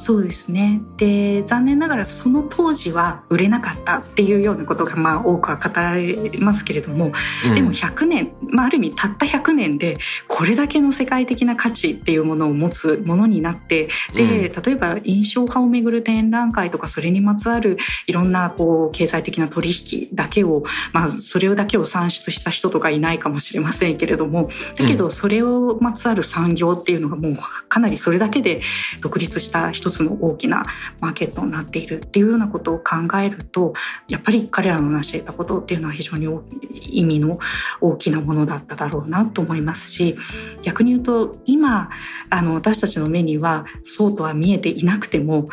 [0.00, 0.80] そうですね。
[0.96, 7.12] で残念ながらその当時は売れなかったっていうようなことがまあ多くは語られますけれども、
[7.46, 20.62] うん、でも100年、まあ、ある意味たった100年でこれだけの世界的な価値っていうものを持つものになってで、うん、例えば印象派をめぐる展覧会とかそれにまつわるいろんなこう経済的な取引だけを、
[20.94, 27.36] まあ、それだけを算出した人とかいないかもしれませんけれどもだけどそれをまつわる産業っていうのがもう
[27.68, 28.62] かなりそれだけで
[29.02, 30.62] 独立したつの大きな
[31.00, 33.72] マーケットになっているっていうようなことを考えると
[34.08, 36.26] やっぱり彼らの成し得たことっていうのは非常に
[36.72, 37.38] 意味の
[37.80, 40.16] 大きなものだっただろうなと思いますし
[40.62, 41.90] 逆に言うと今
[42.28, 45.46] あの私たちの目にはそうとは見えていなくても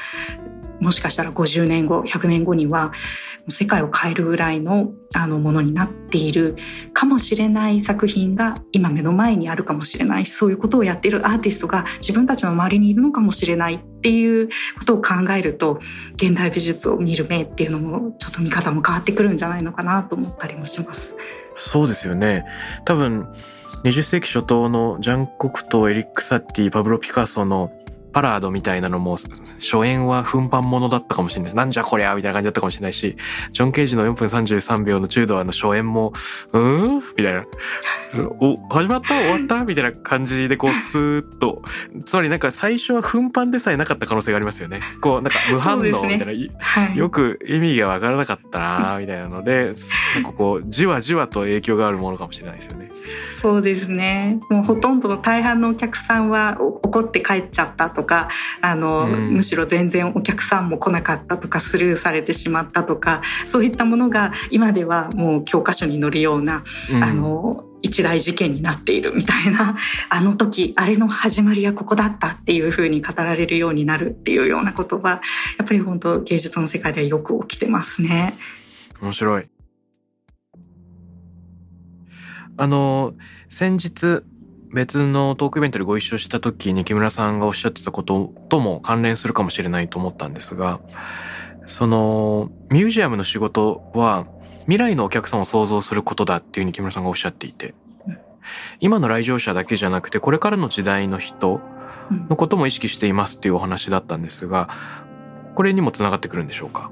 [0.80, 2.92] もしかしたら50年後100年後には
[3.50, 6.56] 世界を変えるぐらいのあのものになっている
[6.94, 15.80] かもしれない作品が今目の前にあるかもしれないそういうことをやっているアーティストが自分たちの周りにいるのかもしれないっていうことを考えると
[16.16, 21.16] 現代美術を見る目っていうのもちょっと見方も変わってくるんじゃないのかなと思ったりもします。
[21.56, 22.46] そうですよね
[22.86, 23.28] 多分
[23.84, 27.72] 20世紀初頭のジャン・コクトエリック・サッティパブロ・ピカソの
[28.18, 29.16] パラードみたいなのも
[29.60, 31.56] 初演は奮発ものだったかもしれないです。
[31.56, 33.16] なんじゃこりゃみたいな感じだったかもしれないし、
[33.52, 36.14] ジョン・ケージの4分33秒の中度の初演も、
[36.52, 37.04] うーん？
[37.16, 37.46] みたいな。
[38.40, 39.10] お、始まった？
[39.10, 39.64] 終わった？
[39.66, 41.62] みたいな感じでこうスーッと。
[42.08, 44.80] つまりなんか最初は奮発でさえなかった可能性がありますよね。
[45.00, 46.26] こうなんか無反応みたいな。
[46.26, 49.76] ねはい、よく意味がわからなかったなみたいなので、
[50.16, 52.90] なんかこうじわじわと影響があるものかもしれないですよね。
[53.42, 54.40] そうですね。
[54.50, 58.30] もうほとんどの大半のお客さんは怒って帰っちゃったとか
[58.62, 69.78] あの、うん、むしろ全然お客さんも来なかったとかスルーされてしまったとかそういったものが今ではもう教科書に載るような、うん、あの一大事件になっているみたいな
[70.10, 75.22] あの時あれの始まりはここだったっていうふうに語られるようになるっていうようなことは
[75.58, 78.38] やっぱり本当芸術の世界ではよく起きてますね。
[79.02, 79.48] 面白い
[82.58, 83.14] あの
[83.48, 84.24] 先日
[84.74, 90.82] 別のトークイベントでご一緒した時に木村さんがおっしゃってたこととも関連するかもしれないと思ったんですが、
[91.66, 94.28] そのミュージアムの仕事は
[94.62, 97.74] 未来のお客さんを想像することだっていうふうに木村さんがおっしゃっていて、
[98.80, 101.62] 今の来場者だけじゃなくてこれからの時代の人
[102.30, 104.70] のことも意識していますっていうお話だったんですが、
[105.56, 106.92] これにもつながってくるんでしょうか？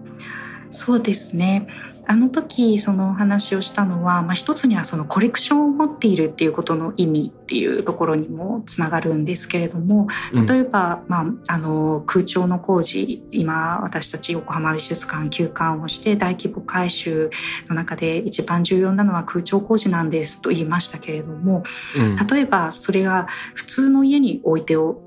[0.72, 1.68] そうですね。
[2.08, 17.30] あの時その話をしたのは、まあ、一つにはそのコレクションを持っているっていうことの意味っていうところにもつながるんですけれども例えば、うん、まあ、あの空調の工事今私たち横浜美術館休館をして大規模改修
[17.68, 21.64] の中で一番重要なのは空調工事なんですと言いましたけれども、
[21.98, 25.02] うん、例えばそれが普通の家に置いてお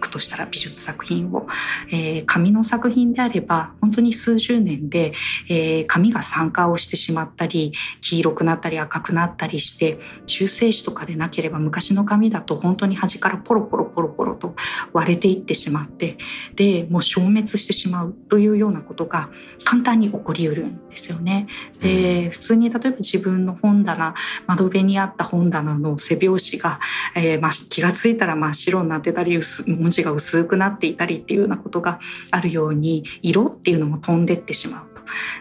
[0.00, 1.46] くとしたら美術作品を、
[1.90, 5.12] えー、紙の作品であれば本当に数十年で、
[5.48, 14.54] えー、紙が酸化をしてしまったり黄色くなったり赤くなったりして中性子とかでなければ昔の紙だと本当に端からポロポロポロポロと
[14.92, 16.18] 割れていってしまって
[16.56, 19.28] でもう消滅してしまうというようなことが
[19.64, 21.46] 簡単に起こりうるんですよね。
[21.80, 24.14] で普通に例えば自分の本棚
[24.46, 26.80] 窓辺にあった本棚の背表紙が、
[27.14, 29.42] えーま、気が付いたら真っ白になってたり
[29.90, 31.98] 文字が薄くなっていたりっていうようなことが
[32.30, 34.86] あるように色っていうのも飛んでってしまう。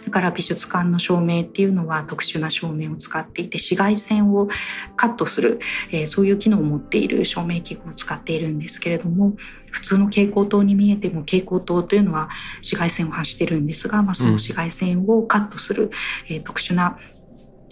[0.04, 4.50] だから美術館の照明っていうのは特殊な照明を使っていて紫外線を
[4.96, 5.60] カットする、
[5.92, 9.36] えー、そういう機能を持っている照明器具を使っているんですけれども
[9.70, 15.92] 普通の蛍光灯に見えても蛍光灯というのは紫外線を発してるんですが、まあ、その紫外線をカットする、うん、
[16.36, 16.98] えー、特殊な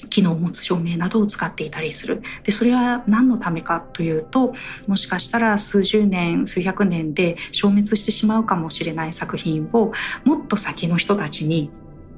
[0.09, 4.53] 機能を持つ照明などを使っていたりするでそれは何のためかというと
[4.85, 9.91] もしかしたら数十年数百年で消滅してしまうかもしれない作品を
[10.23, 11.71] もっと先の人たちに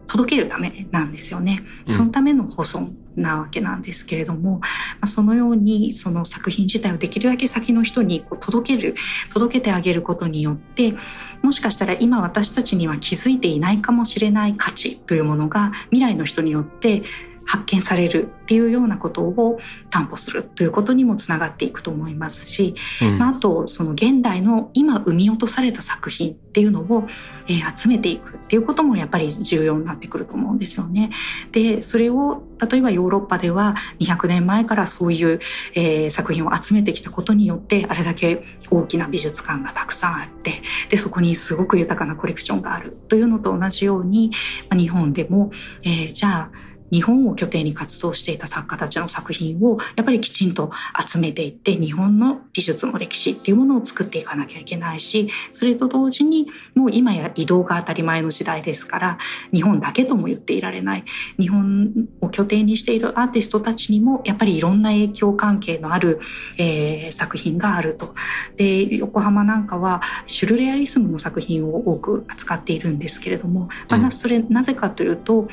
[0.09, 1.63] 届けるためなんですよね。
[1.87, 4.67] そのための保存なわけなんですけれども、ま
[5.01, 8.95] あ、そのようにその作品自体をできるだけ先の人にこう届ける
[9.31, 10.95] 届けてあげることによって
[11.41, 17.03] もしかしたら今私たちには気づいていないかもしれない価値というものが未来の人によって
[17.49, 27.07] 発見されるっていうようなことを担保するということにもつながっていくと思いますし、うん、まあ、あとその現代の今生み落とされた作品っていうのを、
[27.47, 31.09] えー、集めていくっていうこともやっぱり重要になってくると思うんですよね。
[31.51, 35.39] でそれを例えばヨーロッパでは200年前からそういう、
[35.73, 44.29] えー、作品を集めてきたことによってあれだけ大きな美術館がたくさんあってでそこにすごく豊かなコレクションがあるというのと同じように、
[44.69, 45.49] まあ、日本でも、
[45.83, 50.71] えー、じゃあ日本を拠点に活動していた作家たちの作品をやっぱりきちんと
[51.05, 59.17] 集めていって日本の美術の歴史っていうものを作っていかなきゃいけないしそれと同時にもう今や移動が当たり前の時代ですから
[59.53, 61.03] 日本だけとも言っていられない
[61.39, 66.19] 日本を拠点にしているアーティストたちにもやっぱりいろんな影響関係のある、
[66.57, 68.15] えー、作品があると。
[68.57, 75.47] で横浜なんかはシュルレアリスムの作品を多く扱っているんですけれども、まあ、それなぜかというと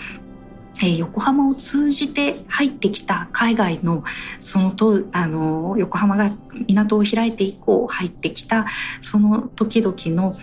[0.82, 4.04] えー、横浜を通じて入ってきた海外の
[4.40, 6.30] そのとあの横浜が
[6.66, 8.66] 港を開いて以降入ってきた
[9.00, 10.36] その時々の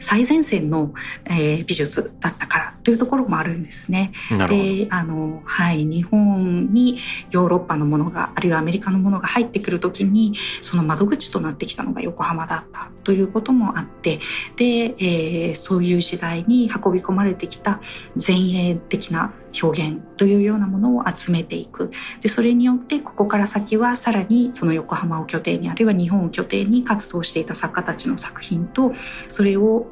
[0.00, 0.92] 最前線の、
[1.26, 4.12] えー、美術だったからというところもあるんですね。
[4.48, 6.98] であの、はい、日本に
[7.30, 14.20] ヨーロッパのものがあるいはアメリカのものが入ってくる時にその窓口となってきたのが横浜だったということもあって
[14.56, 17.80] で、えー、そういう時代に運び込まれてきた
[18.14, 19.32] 前衛的な
[19.62, 21.90] 表現というようなものを集めていく。
[22.20, 28.94] でそれによってここから先はさらにその横浜を拠点にあるいは日本を拠点に活動していた作家たちの作品と
[29.28, 29.86] それを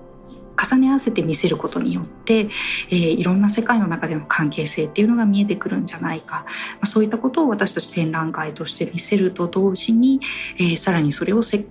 [0.58, 2.48] 重ね合わせて見せることによって、
[2.90, 10.20] えー、いろんな世界の中での関係性っていうのが見えてくるんじゃないか、まあ、そういったことを私たち展覧会として見せると同時に、
[10.58, 11.66] えー、さらにそれを次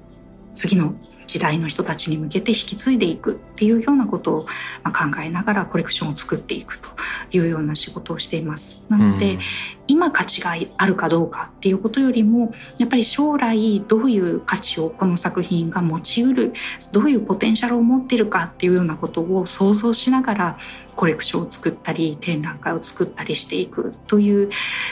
[0.78, 0.96] の
[1.28, 4.42] 時代の人たちに向けて引き継いでいくっていうようなことを
[4.86, 6.90] 考えながらコレクションを作っていくと
[7.32, 8.82] いうような仕事をしています。
[8.90, 9.40] なので、うん、
[9.88, 16.54] 今価値があるかどうかっていうことよりもやっぱり将来どういう価値をこの作品が持ちうる
[16.92, 20.58] どういうポテンシャルを持ってるかっていうようなことを想像しながら
[20.96, 24.50] コレクションを作ったり展覧会を作ったりしていくという、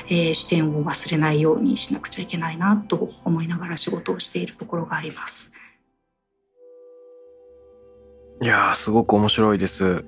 [0.09, 5.54] えー、視点を忘れないようにしなくちゃいけないなと思いながら仕事をしているところがあります。
[8.41, 10.03] いやーすごく面白いです。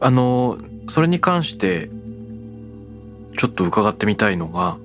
[0.00, 0.58] あの
[0.88, 1.90] それに関して
[3.36, 4.76] ちょっと伺ってみたいのが、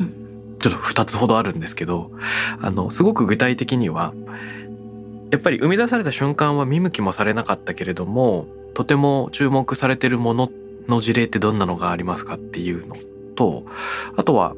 [0.00, 2.10] うん、ちょっと2つほどあるんですけど
[2.60, 4.14] あのすごく具体的には
[5.30, 10.50] やっぱり生み出された瞬間は見向きもされなかったけれどもとても注目されてるもの
[10.88, 12.96] の事例ってどんなのがありますかっていうの
[13.34, 13.64] と
[14.16, 14.54] あとは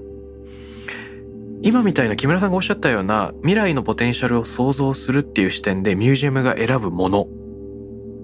[1.63, 7.27] 今みたいな木村さんがおっしゃったような未来のポテンシャルを想像するっていう視点でミュージアムが選ぶもの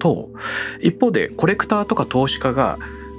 [0.03, 0.31] と
[0.81, 2.77] 一方でコレクターとか投資家が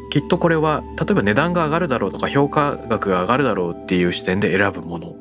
[0.09, 5.15] きっとこれは例えば値段が上がるだろうとか評価額が上がるだろうっていう視点で選ぶもの。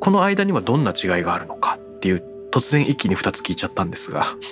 [0.00, 4.34] この間にはどんな違いがあるのかっていう突然一気に2つ聞いちゃったんですが。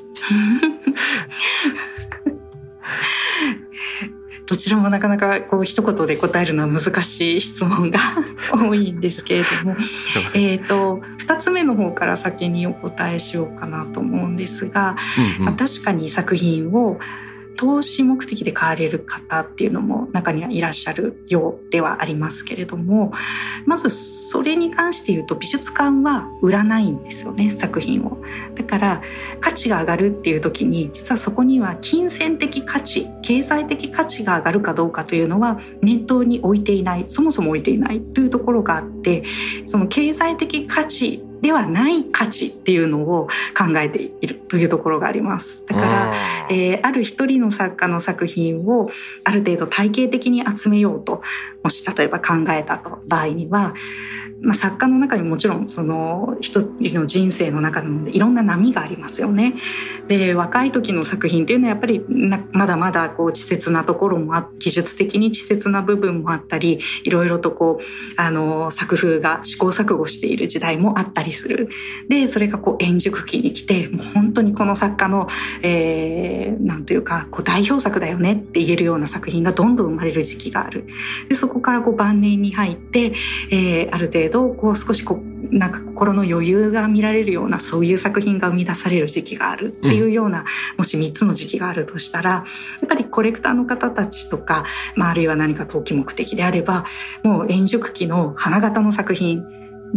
[4.47, 7.99] どちらもなかなかこう一言で答えるのは難しい質問が
[8.55, 9.77] 多いんですけれども。
[10.35, 14.97] えっと2つ目の方から先にお答えしようかなと思うんですが、
[15.39, 16.99] うんうん、まあ、確かに作品を
[17.57, 23.13] 投資目的で買われる方っていうのも中にはいらっしゃるようではありますけれども
[23.65, 28.23] まずそれに関して言うと美術館は売らないんですよね作品を。
[28.55, 29.03] だから
[29.41, 39.25] 価値が上がるっていう時に実はそこには金銭的価値経済的価値が上がるかどうかというのは念頭に置いていないそもそも置いていないというところがあって
[39.65, 45.67] その経済的価値ではない価値っていうのを考えているというところがあります。
[45.67, 46.15] だから、
[46.51, 48.91] えー、ある一人の作家の作品を
[49.25, 51.23] ある程度体系的に集めようと、
[51.63, 53.75] もし例えば考えた場合には、
[54.47, 59.55] まあ、作家の中にもちろんその一人の人生の中でいろんな波がありますよね。
[60.07, 62.05] で若い時の作品っていうのはやっぱり
[62.53, 71.69] まだまだこう稚拙なところもあ技術的に稚拙な部分もあったりいろいろとこうあの作風が試行錯誤している時代もあったりする。
[72.09, 75.27] でそれがこう円熟期に来てもう本当にこの作家の、
[75.63, 80.87] えー、なんというかこう代表作だよねって言えるような作品がどんどん生まれる時期がある。
[81.29, 83.13] でそこからこう晩年に入って、
[83.51, 85.19] えー、ある程度どこう少しこ
[85.51, 90.45] うなんか心の余裕が見られるようなそういう作品が生み出される時期があるっていうような、うん、
[90.77, 92.45] もし3つの時期があるとしたらや
[92.85, 94.65] っぱりコレクターの方たちとか、
[94.95, 96.85] まあ、あるいは何か投機目的であれば
[97.23, 99.43] もう円熟期の花形の作品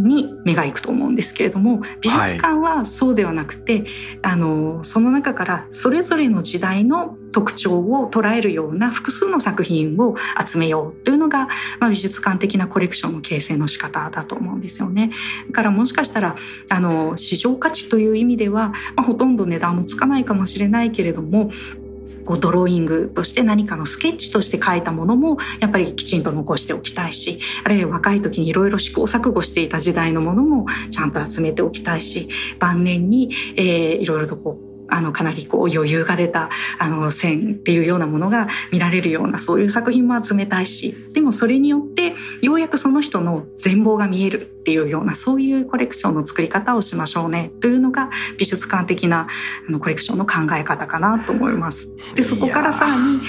[0.03, 3.85] に目が行くと思うんですけれども美術館はそうではなくて、はい、
[4.23, 11.47] あのその中からそれぞれの時代の特徴を捉えるような複数の作品を集めようというのが、
[11.79, 15.11] まあ、美術館的なコレクションの形成の仕方だと思うんですよね。
[15.47, 16.35] だからもしかしたら
[16.69, 21.51] あの市場価値という意味では、まあ、ほとんど値段もつかないかもしれないけれども
[22.29, 36.49] こうドローイングとして何かのスケッチとして書いたものもやっぱりきちんと残しておきたいしあるいは若い時にいろいろ試行錯誤していた時代のものもちゃんと集めておきたいし晩年に、いろいろとこうあの、かなりこう余裕が出た、
[36.79, 44.58] あの、線っていうようなものが見られるような、そういう作品も集めたいし、でもそれによって、ようやくその人の全貌が見える。
[44.69, 49.27] っていうような、そういうコレクションの作り方をしましょうね、というのが美術館的な
[49.67, 51.89] あのコレクションの考え方かなと思います。
[52.13, 53.19] で、そこからさらに、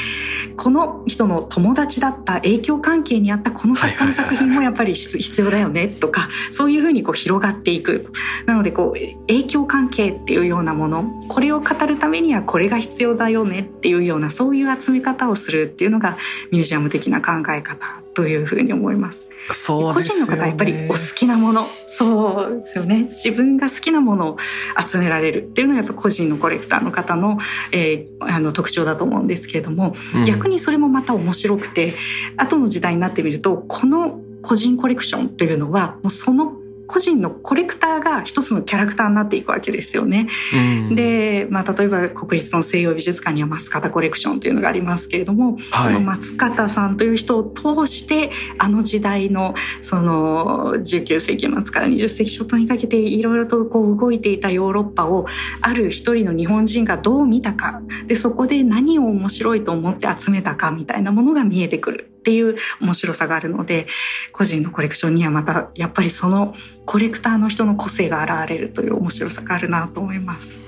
[0.59, 8.12] この人の友達だった影響関係にあったこの作家の作品もやっぱり必要だよねとか、そういうふうにこう広がっていく。
[8.45, 16.18] なので、こう、影響関係っていうようなもの、これを語るためにはこれが必要だよねっていうようなそういう集め方をするっていうのが
[16.51, 19.28] ミュージアム的な考え方というふうに思います。
[19.52, 19.94] そうね。
[19.94, 21.66] 個人の方やっぱりお好きなもの。
[21.86, 23.08] そうですよね。
[23.11, 24.36] 自分が好きなものを
[24.84, 27.38] 集められるっていうのがやっぱ個人のコレクターの方の,、
[27.72, 30.24] えーあの特徴だと思うんですけれども、うん。
[30.24, 31.94] 逆にそれもまた面白くて
[32.36, 36.59] 後の時代になってみるとこの個人コレクションというのはもうその
[36.91, 40.28] 個人のコレクターが一つのキャラクターになっていくわけですよね。
[40.53, 40.57] う
[40.93, 40.97] ん。
[40.97, 45.84] で、まあ、例えば国立の西洋美術館には松方コレクションというのがありますけれども、はい。
[45.84, 55.26] その松方さんという人を通してあの時代のその19世紀末から20世紀初頭にかけていろいろとこう動いていたヨーロッパを
[55.61, 57.82] ある一人の日本人がどう見たか。
[58.07, 63.86] でそこで何を面白いと思って集めたかみたいなものが見えてくるっていう面白さがあるので
[64.32, 66.54] 個人のコレクションにはまたやっぱりその
[66.84, 70.60] コレクターの人の個性が現れるという面白さがあるなと思います。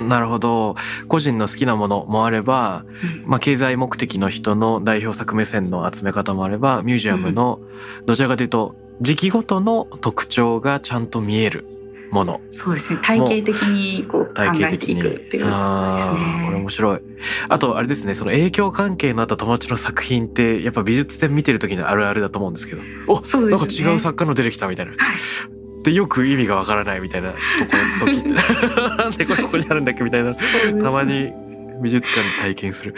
[0.00, 0.76] なるほど。
[1.08, 3.30] 個人の好きなものもあれば、うん。
[3.30, 7.60] まあ、経済目的の人の代表作目線の集め方もあればミュージアムの
[8.06, 11.66] どちらかというと時期ごとの特徴がちゃんと見える
[12.10, 12.98] ものそうですね。
[13.02, 16.60] 体系的にこう考えてい的にくっていうあですーこれね。
[16.60, 17.00] 面白い。
[17.48, 22.82] あとあれですねその影響関係のあった友達の作品ってやっぱ美術展見てる時のあるあるだと思うんですけど。
[23.06, 24.92] おそうなんかですね違う作家の出てきたみたいな。
[25.82, 27.36] でよく意味がわからないみたいなと
[28.00, 28.28] ころ時って。
[28.98, 30.30] なんでこれここにあるんだっけみたいな。
[30.30, 30.36] ね。
[30.82, 31.32] たまに
[31.82, 32.94] 美術館で体験する。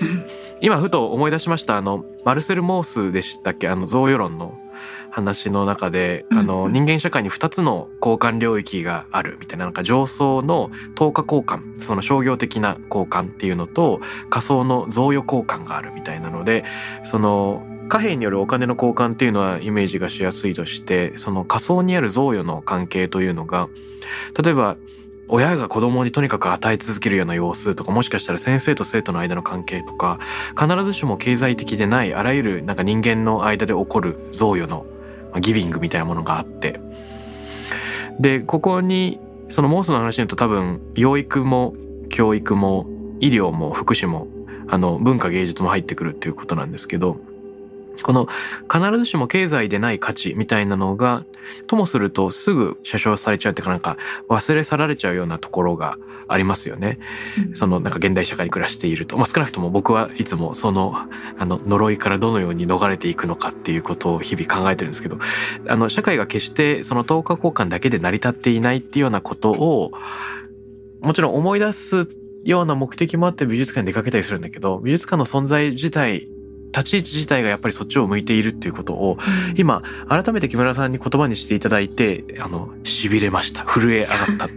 [0.00, 0.24] うん。
[0.60, 1.76] 今ふと思い出しました。
[1.76, 3.68] あのマルセル・モースでしたっけ？
[3.68, 4.58] あの贈与論の
[5.10, 6.72] 話の中で、あのうん。
[6.72, 14.00] 人間社会に2つの交換領域があるみたいななんか上層の等価交換その商業的な交換っていうのと
[14.30, 16.64] 仮想の贈与交換があるみたいなので
[17.02, 23.68] その貨幣によるお金の交換っていうのはイメージがしやすいとしてその仮想にある贈与の関係というのが
[24.42, 24.76] 例えば
[25.30, 30.18] 親が子供にとにかく与え続けるような様子とかもしかしたら先生と生徒の間の関係とか
[30.58, 34.86] 必ずしも経済的でないあらゆるなんか人間の間で起こる贈与の
[35.40, 36.80] ギビングみたいなものがあって。
[38.20, 41.74] でここにそのモースの話に言うと多分養育も
[42.08, 42.86] 教育も
[43.20, 44.26] 医療も福祉も
[44.68, 47.18] あの文化芸術も入ってくるっていうことなんですけど
[48.02, 48.28] この
[48.72, 51.24] 必ずしも経済でない価値みたいなのが
[51.66, 53.96] ともするとすぐ写生されちゃうっていうかなんか
[54.28, 56.98] 忘れ去られちゃうようなところがありますよね。
[57.38, 60.94] うんそのなんか現代社会に暮らしていると、まあ、少なくとも僕はいつもその
[61.38, 65.18] あの呪いからどのように逃れていくのかっていうことを日々考えてるんですけど
[65.66, 69.92] あの社会が決してその等価交換だけで成り立っていないっていうようなことを
[71.00, 72.08] もちろん思い出す
[72.44, 76.28] ような目的もあって美術館に出かけたりするんだけど美術館の存在自体
[76.74, 79.18] 立ち位置自体がやっぱりそっちを向いているっていうことを
[79.50, 79.54] うん。
[79.56, 83.64] 今改めて木村さんに言葉にしていただいてあの痺れました。
[83.64, 84.48] 震え上がった。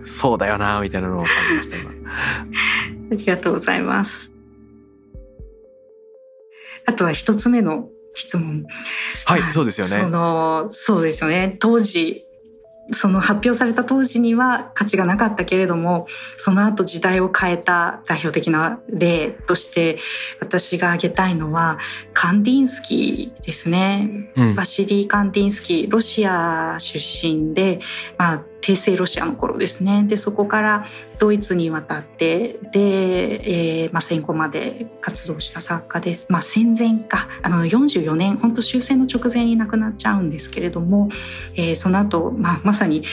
[0.02, 1.90] そうだよなみたいなのを感じました今。
[1.90, 2.46] あ
[3.14, 4.32] りがとうございます。
[6.86, 8.64] あとは一つ目の質問。
[9.24, 9.96] はい、まあそうですよね。
[9.96, 11.56] そのそうですよね。
[11.60, 12.24] 当時
[12.92, 19.98] その発表された当時には価値がなかったけれどもその後時代を変えた代表的な例として
[20.40, 21.78] 私が挙げたいのは
[22.12, 24.32] カンディンスキーですね。
[24.36, 27.80] うんバシリー・カンディンスキーロシア出身で、
[28.18, 30.04] まあ、帝政ロシアの頃ですね。
[30.04, 30.86] でそこから
[31.18, 37.28] ドイツに渡ってで、えーまあ、戦後まで活動した作家です、まあ、戦前か。
[37.42, 41.08] あの44年本当終戦の直前に亡くなっちゃうんですけれども、
[41.56, 43.04] えーその後、まあまさに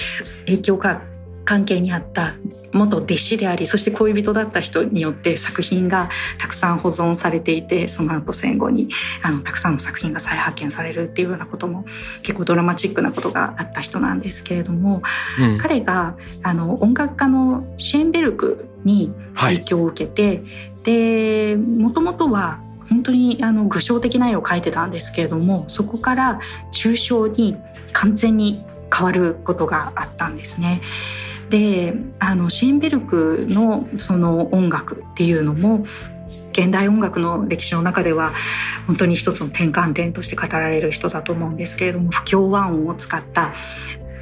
[0.45, 1.16] 影響があって
[1.47, 2.35] 関係にあった
[2.73, 8.89] 元弟子でありそして恋人だった人によって作品がたくさん保存されていてその後戦後に
[9.23, 11.85] あのたくさんの作品が再発見されるっていうようなことも
[12.21, 15.01] 結構ドラマチックなことがあった人なんですけれども
[15.39, 20.43] うん彼があの音楽家のシェーンベルクにはい影響を受けて、
[20.83, 26.39] でもともとは本当にあの具象的な絵を描いてたんですけれどもそこから
[26.71, 27.57] 抽象に
[27.91, 30.81] 完全に変わることがあったんですね。
[31.49, 35.85] であのシーンベルクのその音楽っていうのも
[36.51, 38.33] 現代音楽の歴史の中では
[38.87, 43.53] 本当に一つの転換点として語られる人だと思うんですけれども不協和音を使った、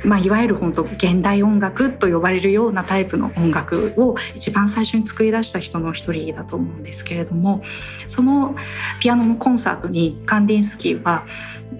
[0.06, 7.62] まあ、いわゆる本当現代音楽と呼ばれるようなタイプの音楽を一番最初に作り出した人の一人だと思うんですけれども
[8.08, 8.56] その
[8.99, 11.26] ピアノのコンサートにカンディンスキーは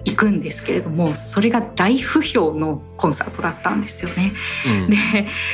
[0.04, 4.32] 行くんですけれどもそれが大不評のコンサートだったんですよね。
[4.66, 4.96] うんで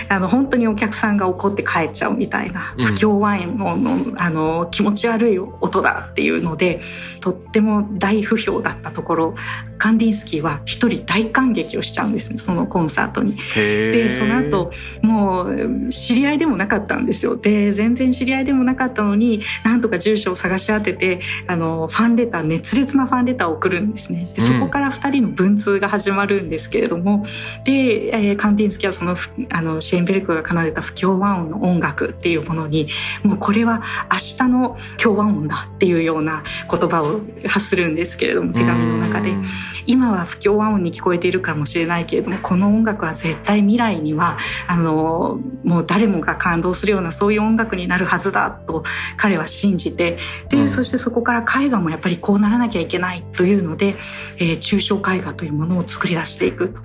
[0.08, 6.80] あの本当にお客さんが怒って帰っちゃうみたいなうん不協和音のあの気持ち悪い音だっていうので
[7.20, 9.34] とっても大不評だったところ
[9.82, 13.36] カンディンスキーは一人大感激をしちゃうんですねそのコンサートに。
[13.56, 14.70] でその後
[15.02, 17.36] もう知り合いでもなかったんですよ。
[17.36, 24.28] で全然知り合いでもなかったのになんとか住所を探し当ててあのファンレター熱烈なファンレターを送るんですね。
[24.36, 24.46] でうん。
[24.46, 27.26] そこから2人の文通が始まるんですけれども、
[27.64, 32.86] で、えーカンディンスキーはそのふあのシェーンベルクが奏でた不協和音の音楽っていうものに
[33.24, 39.30] もうこれは明日の協和音だっていうような言葉を発するんですけれども手紙の中で。
[39.30, 39.44] うん
[39.86, 48.84] 今は不協和音に聞こえているかもしれないけれどもこの音楽は絶対未来にはあのもう誰もが感動するようなそういう音楽になるはずだと
[49.16, 50.18] 彼は信じて
[50.48, 50.70] で、うん。
[50.70, 53.94] そしてそこから絵画もやっぱりこうならなきゃいけないというので、
[54.38, 56.80] えー抽象絵画というものを作り出していくと。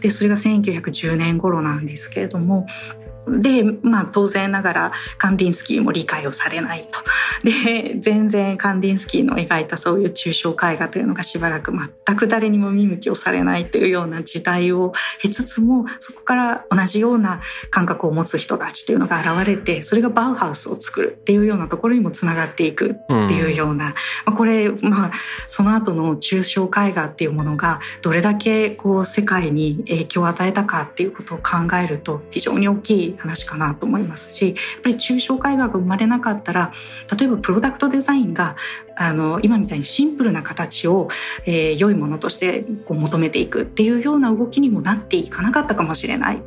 [0.00, 2.66] でそれが1910年頃なんですけれども
[3.28, 7.00] で、まあ当然ながらカンディンスキーも理解をされないと。
[7.44, 23.94] で、全然カンディンスキーの描いたそういう抽象絵画というのがしばらく全く誰にも見向きをされないというような時代を経つつも、そこから同じような感覚を持つ人たちというのが現れて、それがバウハウスを作るっていうようなところにもつながっていくっていうような、
[24.24, 25.12] まあこれ、まあ、
[25.46, 36.72] その後の抽象絵画っていうものがどれだけこう世界に影響を与えたかっていうことを考えると非常に大きい話かなと思いますしやっぱり抽象絵画が生まれなかったら
[37.18, 38.56] 例えばプロダクトデザインが
[38.96, 41.08] あの今みたいにシンプルな形を、
[41.46, 46.36] えー良いものとしてこう求めていくっていうような動きにもなっていかなかったかもしれない。
[46.36, 46.42] うん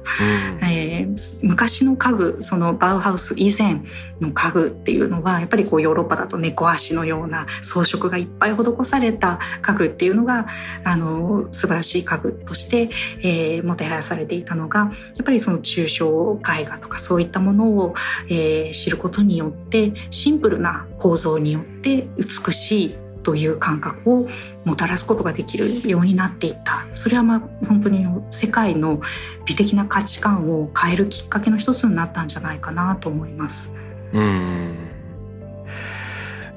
[0.69, 3.81] えー昔の家具そのバウハウス以前
[4.19, 10.47] の家具っていうのはやっぱりこうヨーロッパだと猫足のような装飾がいっぱい施された家具っていうのが
[10.83, 12.89] あの素晴らしい家具として、
[13.23, 14.85] えーもてはやされていたのがや
[15.21, 17.95] っぱりその抽象絵画とかそういったものを、
[18.29, 21.74] えー知ることによってシンプルな構造によって
[22.17, 24.29] 美しいという感覚を
[24.65, 29.01] もたらすことができるようになっていったそれはまあ本当に世界の
[29.45, 33.71] 美的な価値観を変えるきっかけの一つになったんじゃないかなと思います。
[34.13, 34.77] うん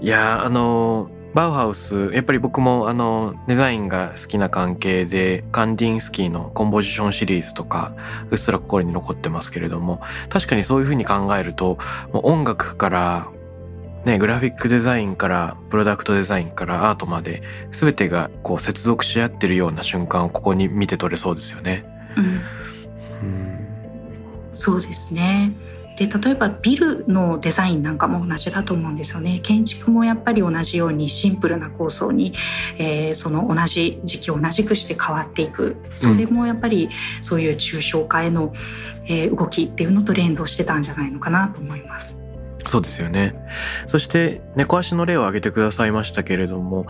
[0.01, 7.95] いやあのバウハウスやっぱり僕もあのデザインが好きな関係でカンディンスキーのコンポジションシリーズとか
[8.31, 11.79] うっすら心に残ってますけれども確かにそういうふうに考えると
[12.13, 13.29] もう音楽から
[14.05, 17.43] ね、グラフィックデザインからプロダクトデザインからアートまで
[17.73, 21.85] 全てがこう接続し合ってるような瞬間をここに見て取れそうですよね。
[22.17, 23.59] うんうん
[24.53, 25.53] そうですね。
[25.99, 32.35] で例えばビルのデザインなんかも同じだと思うんですよね建築もやっぱり同じようにシンプルな構想に、
[32.79, 36.89] えーその同じ時期を同じくして変わっていくそれもやっぱり
[37.23, 38.55] そういう抽象化への、
[39.07, 42.17] えー動きっていうのと連動してたんじゃないのかなと思います。
[42.69, 43.35] そうですよね。
[43.87, 46.87] そして猫足の例を挙げてくださいましたけれども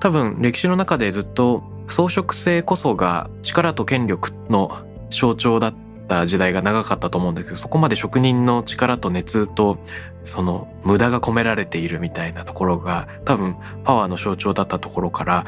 [0.00, 5.74] 多分歴史の中でずっと装飾性こそが力と権力の象徴だっ
[6.08, 9.78] た時代が長かったと思うんですけどそこまで職人の力と熱と
[10.24, 15.46] その無駄が込められているみたいなところが多分パワーの象徴だったところから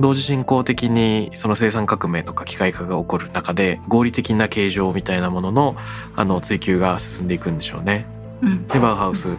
[0.00, 5.76] 同時進行的にその生産革命とか機械化が起こる中で合理的な形状みたいなものの
[6.14, 8.17] あの追求が進んでいくんでしょうね。
[8.42, 9.36] うんでバウハウス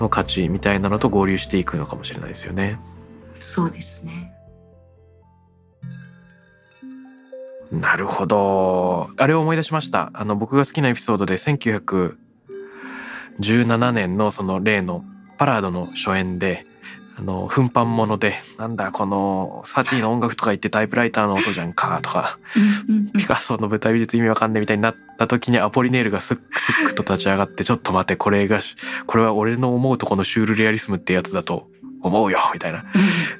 [0.00, 2.78] の価値みたいなのと合流していくのかもしれないですよね。
[3.38, 4.32] そうですね。
[7.72, 9.10] なるほど。
[9.16, 10.10] あれを思い出しました。
[10.14, 15.04] あの僕が好きなエピソードで1917年のその例の
[15.38, 16.66] パラードの初演で
[17.18, 22.38] あの奮販物でなんだこのサティの音楽とか言ってタイプライターの音じゃんかとか
[23.16, 28.60] ピカソの舞台美術意味わかんねえみたいになった時にアポリネールがスックスックと立ち上がってちょっと待ってこれが
[29.06, 31.70] これは俺の思うとこのシュールレアリスムってやつだと
[32.02, 32.84] 思うよみたいな。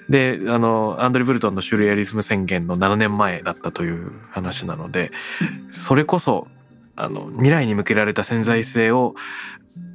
[0.09, 5.13] であのアンドレ・ブルトンのシュールレアリスム宣言の7年前だったという話なので
[5.71, 6.49] それこそ
[6.97, 9.15] あの未来に向けられた潜在性を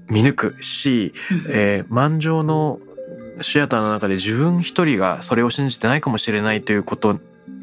[0.08, 1.46] 見抜くし、うん。
[1.50, 2.80] えー満場の
[3.42, 7.20] シアターの中で自分一人がそれを信じてないかもしれないということ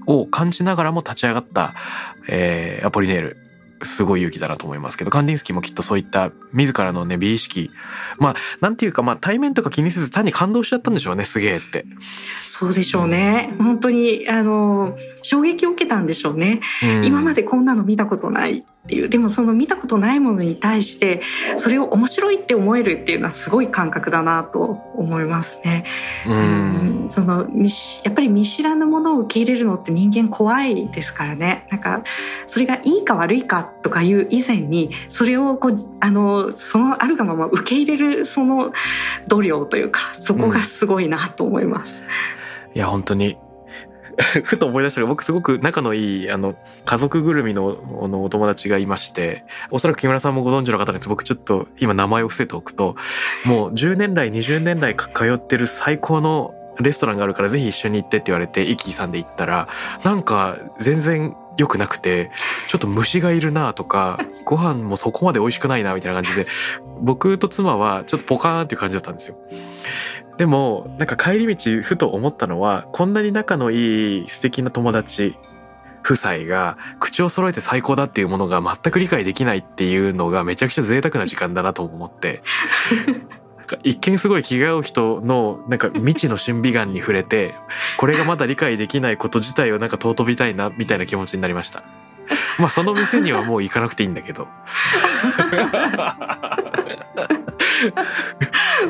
[0.06, 1.74] を感じながらも立ち上がった、
[2.28, 3.36] えーアポリネール
[3.82, 7.70] すごい勇気だなと思いますけどカンディンスキーもきっとそういった自らのね美意識
[8.18, 11.84] まあなんていうかまあ対面とか気にせず単に感動しちゃったんでしょうねすげえって。
[12.44, 13.54] そうでしょうね。
[13.58, 16.60] 本当にあの衝撃を受けたんでしょうね。
[16.82, 19.10] うん今までこんなの見たことないっていう。
[19.10, 21.20] でもその見たことないものに対して
[21.58, 24.64] それを面白いって思えるっていうのはすごい感覚だなと
[24.94, 25.84] 思いますね。
[26.26, 27.06] うん。
[27.10, 27.46] その
[28.02, 31.66] やっぱり見知らぬものを受け入れるのって人間怖いですからね。
[31.70, 32.02] なんか
[32.46, 38.72] それがいいか悪いかとかいう以前にそれをこうあのそのあるがまま受け入れるその
[39.26, 42.06] 度量というかそこがすごいなと思います。
[42.70, 43.36] うん、いや本当に
[44.44, 52.96] ふと思い出したら僕すごく仲のいいあの家族ぐるみののお友達がいましておそらく木村さんもご存知の方です僕ちょっと今名前を伏せておくと
[53.44, 59.68] もう10年来20年来通ってる最高のレストランがあるからぜひ一緒に行ってって言われてイキさんで行ったら
[60.04, 62.30] なんか全然良くなくて
[62.68, 66.46] ちょっと虫がいるなとかご飯もそこまで美味しくないなみたいな感じで
[67.00, 69.36] 僕と妻はちょっとポカーンっていう感じだったんですよ。
[70.38, 75.36] でもなんか帰り道ふと思ったのはこんなに仲のいい素敵な友達
[76.04, 82.42] 夫妻が口を揃えて最高だっていうものが全く理解できないっていうのがめちゃくちゃ贅沢な時間だなと思って
[83.82, 87.54] 一見すごい気が合う人のなんか未知の審美眼に触れて
[87.98, 91.82] これがまだ理解できないこと自体をなんか尊びたいなみたいな気持ちになりました。
[92.58, 94.48] まあその店にはもう行かなくていいんだけど。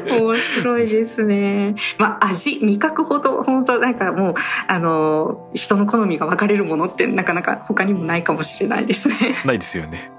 [0.08, 1.74] 面白いですね。
[1.98, 4.34] まあ味味覚ほど本当なんかもう
[4.66, 9.34] あの人の好みが分かれるものってなかなか他にもないかもしれないですね。
[9.44, 10.10] ないですよね。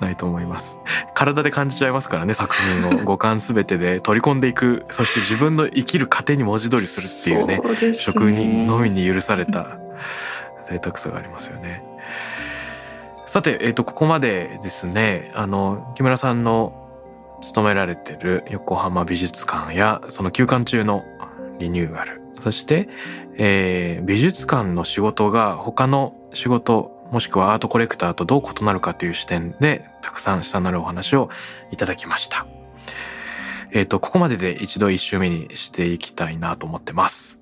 [0.00, 0.78] ないと思います
[1.14, 9.78] 体で感じちゃいますからね作品を五感全てで取り込んでいくそして自分の生きる糧に文字通りするっていうね、ね、職人のみに許された
[10.64, 11.82] 贅沢さがありますよね。
[13.26, 16.82] さて、えっ、ー、と、ここまでですね、あの、木村さんの
[17.40, 21.02] 勤められてる横浜美術館や、その休館中の
[21.58, 22.88] リニューアル、そして、
[23.36, 31.28] えー、美術館の仕事が他の仕事もしくはアートコレクターとどう異なるかという視点でたくさん下なるお話を
[31.70, 32.46] いただきました。
[33.70, 37.41] えっ、ー、と、ここまでで一度一周目にしていきたいなと思ってます。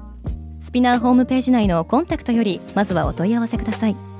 [0.71, 4.10] スピナーホームページ内のコンタクトよりまずはお問い合わせください。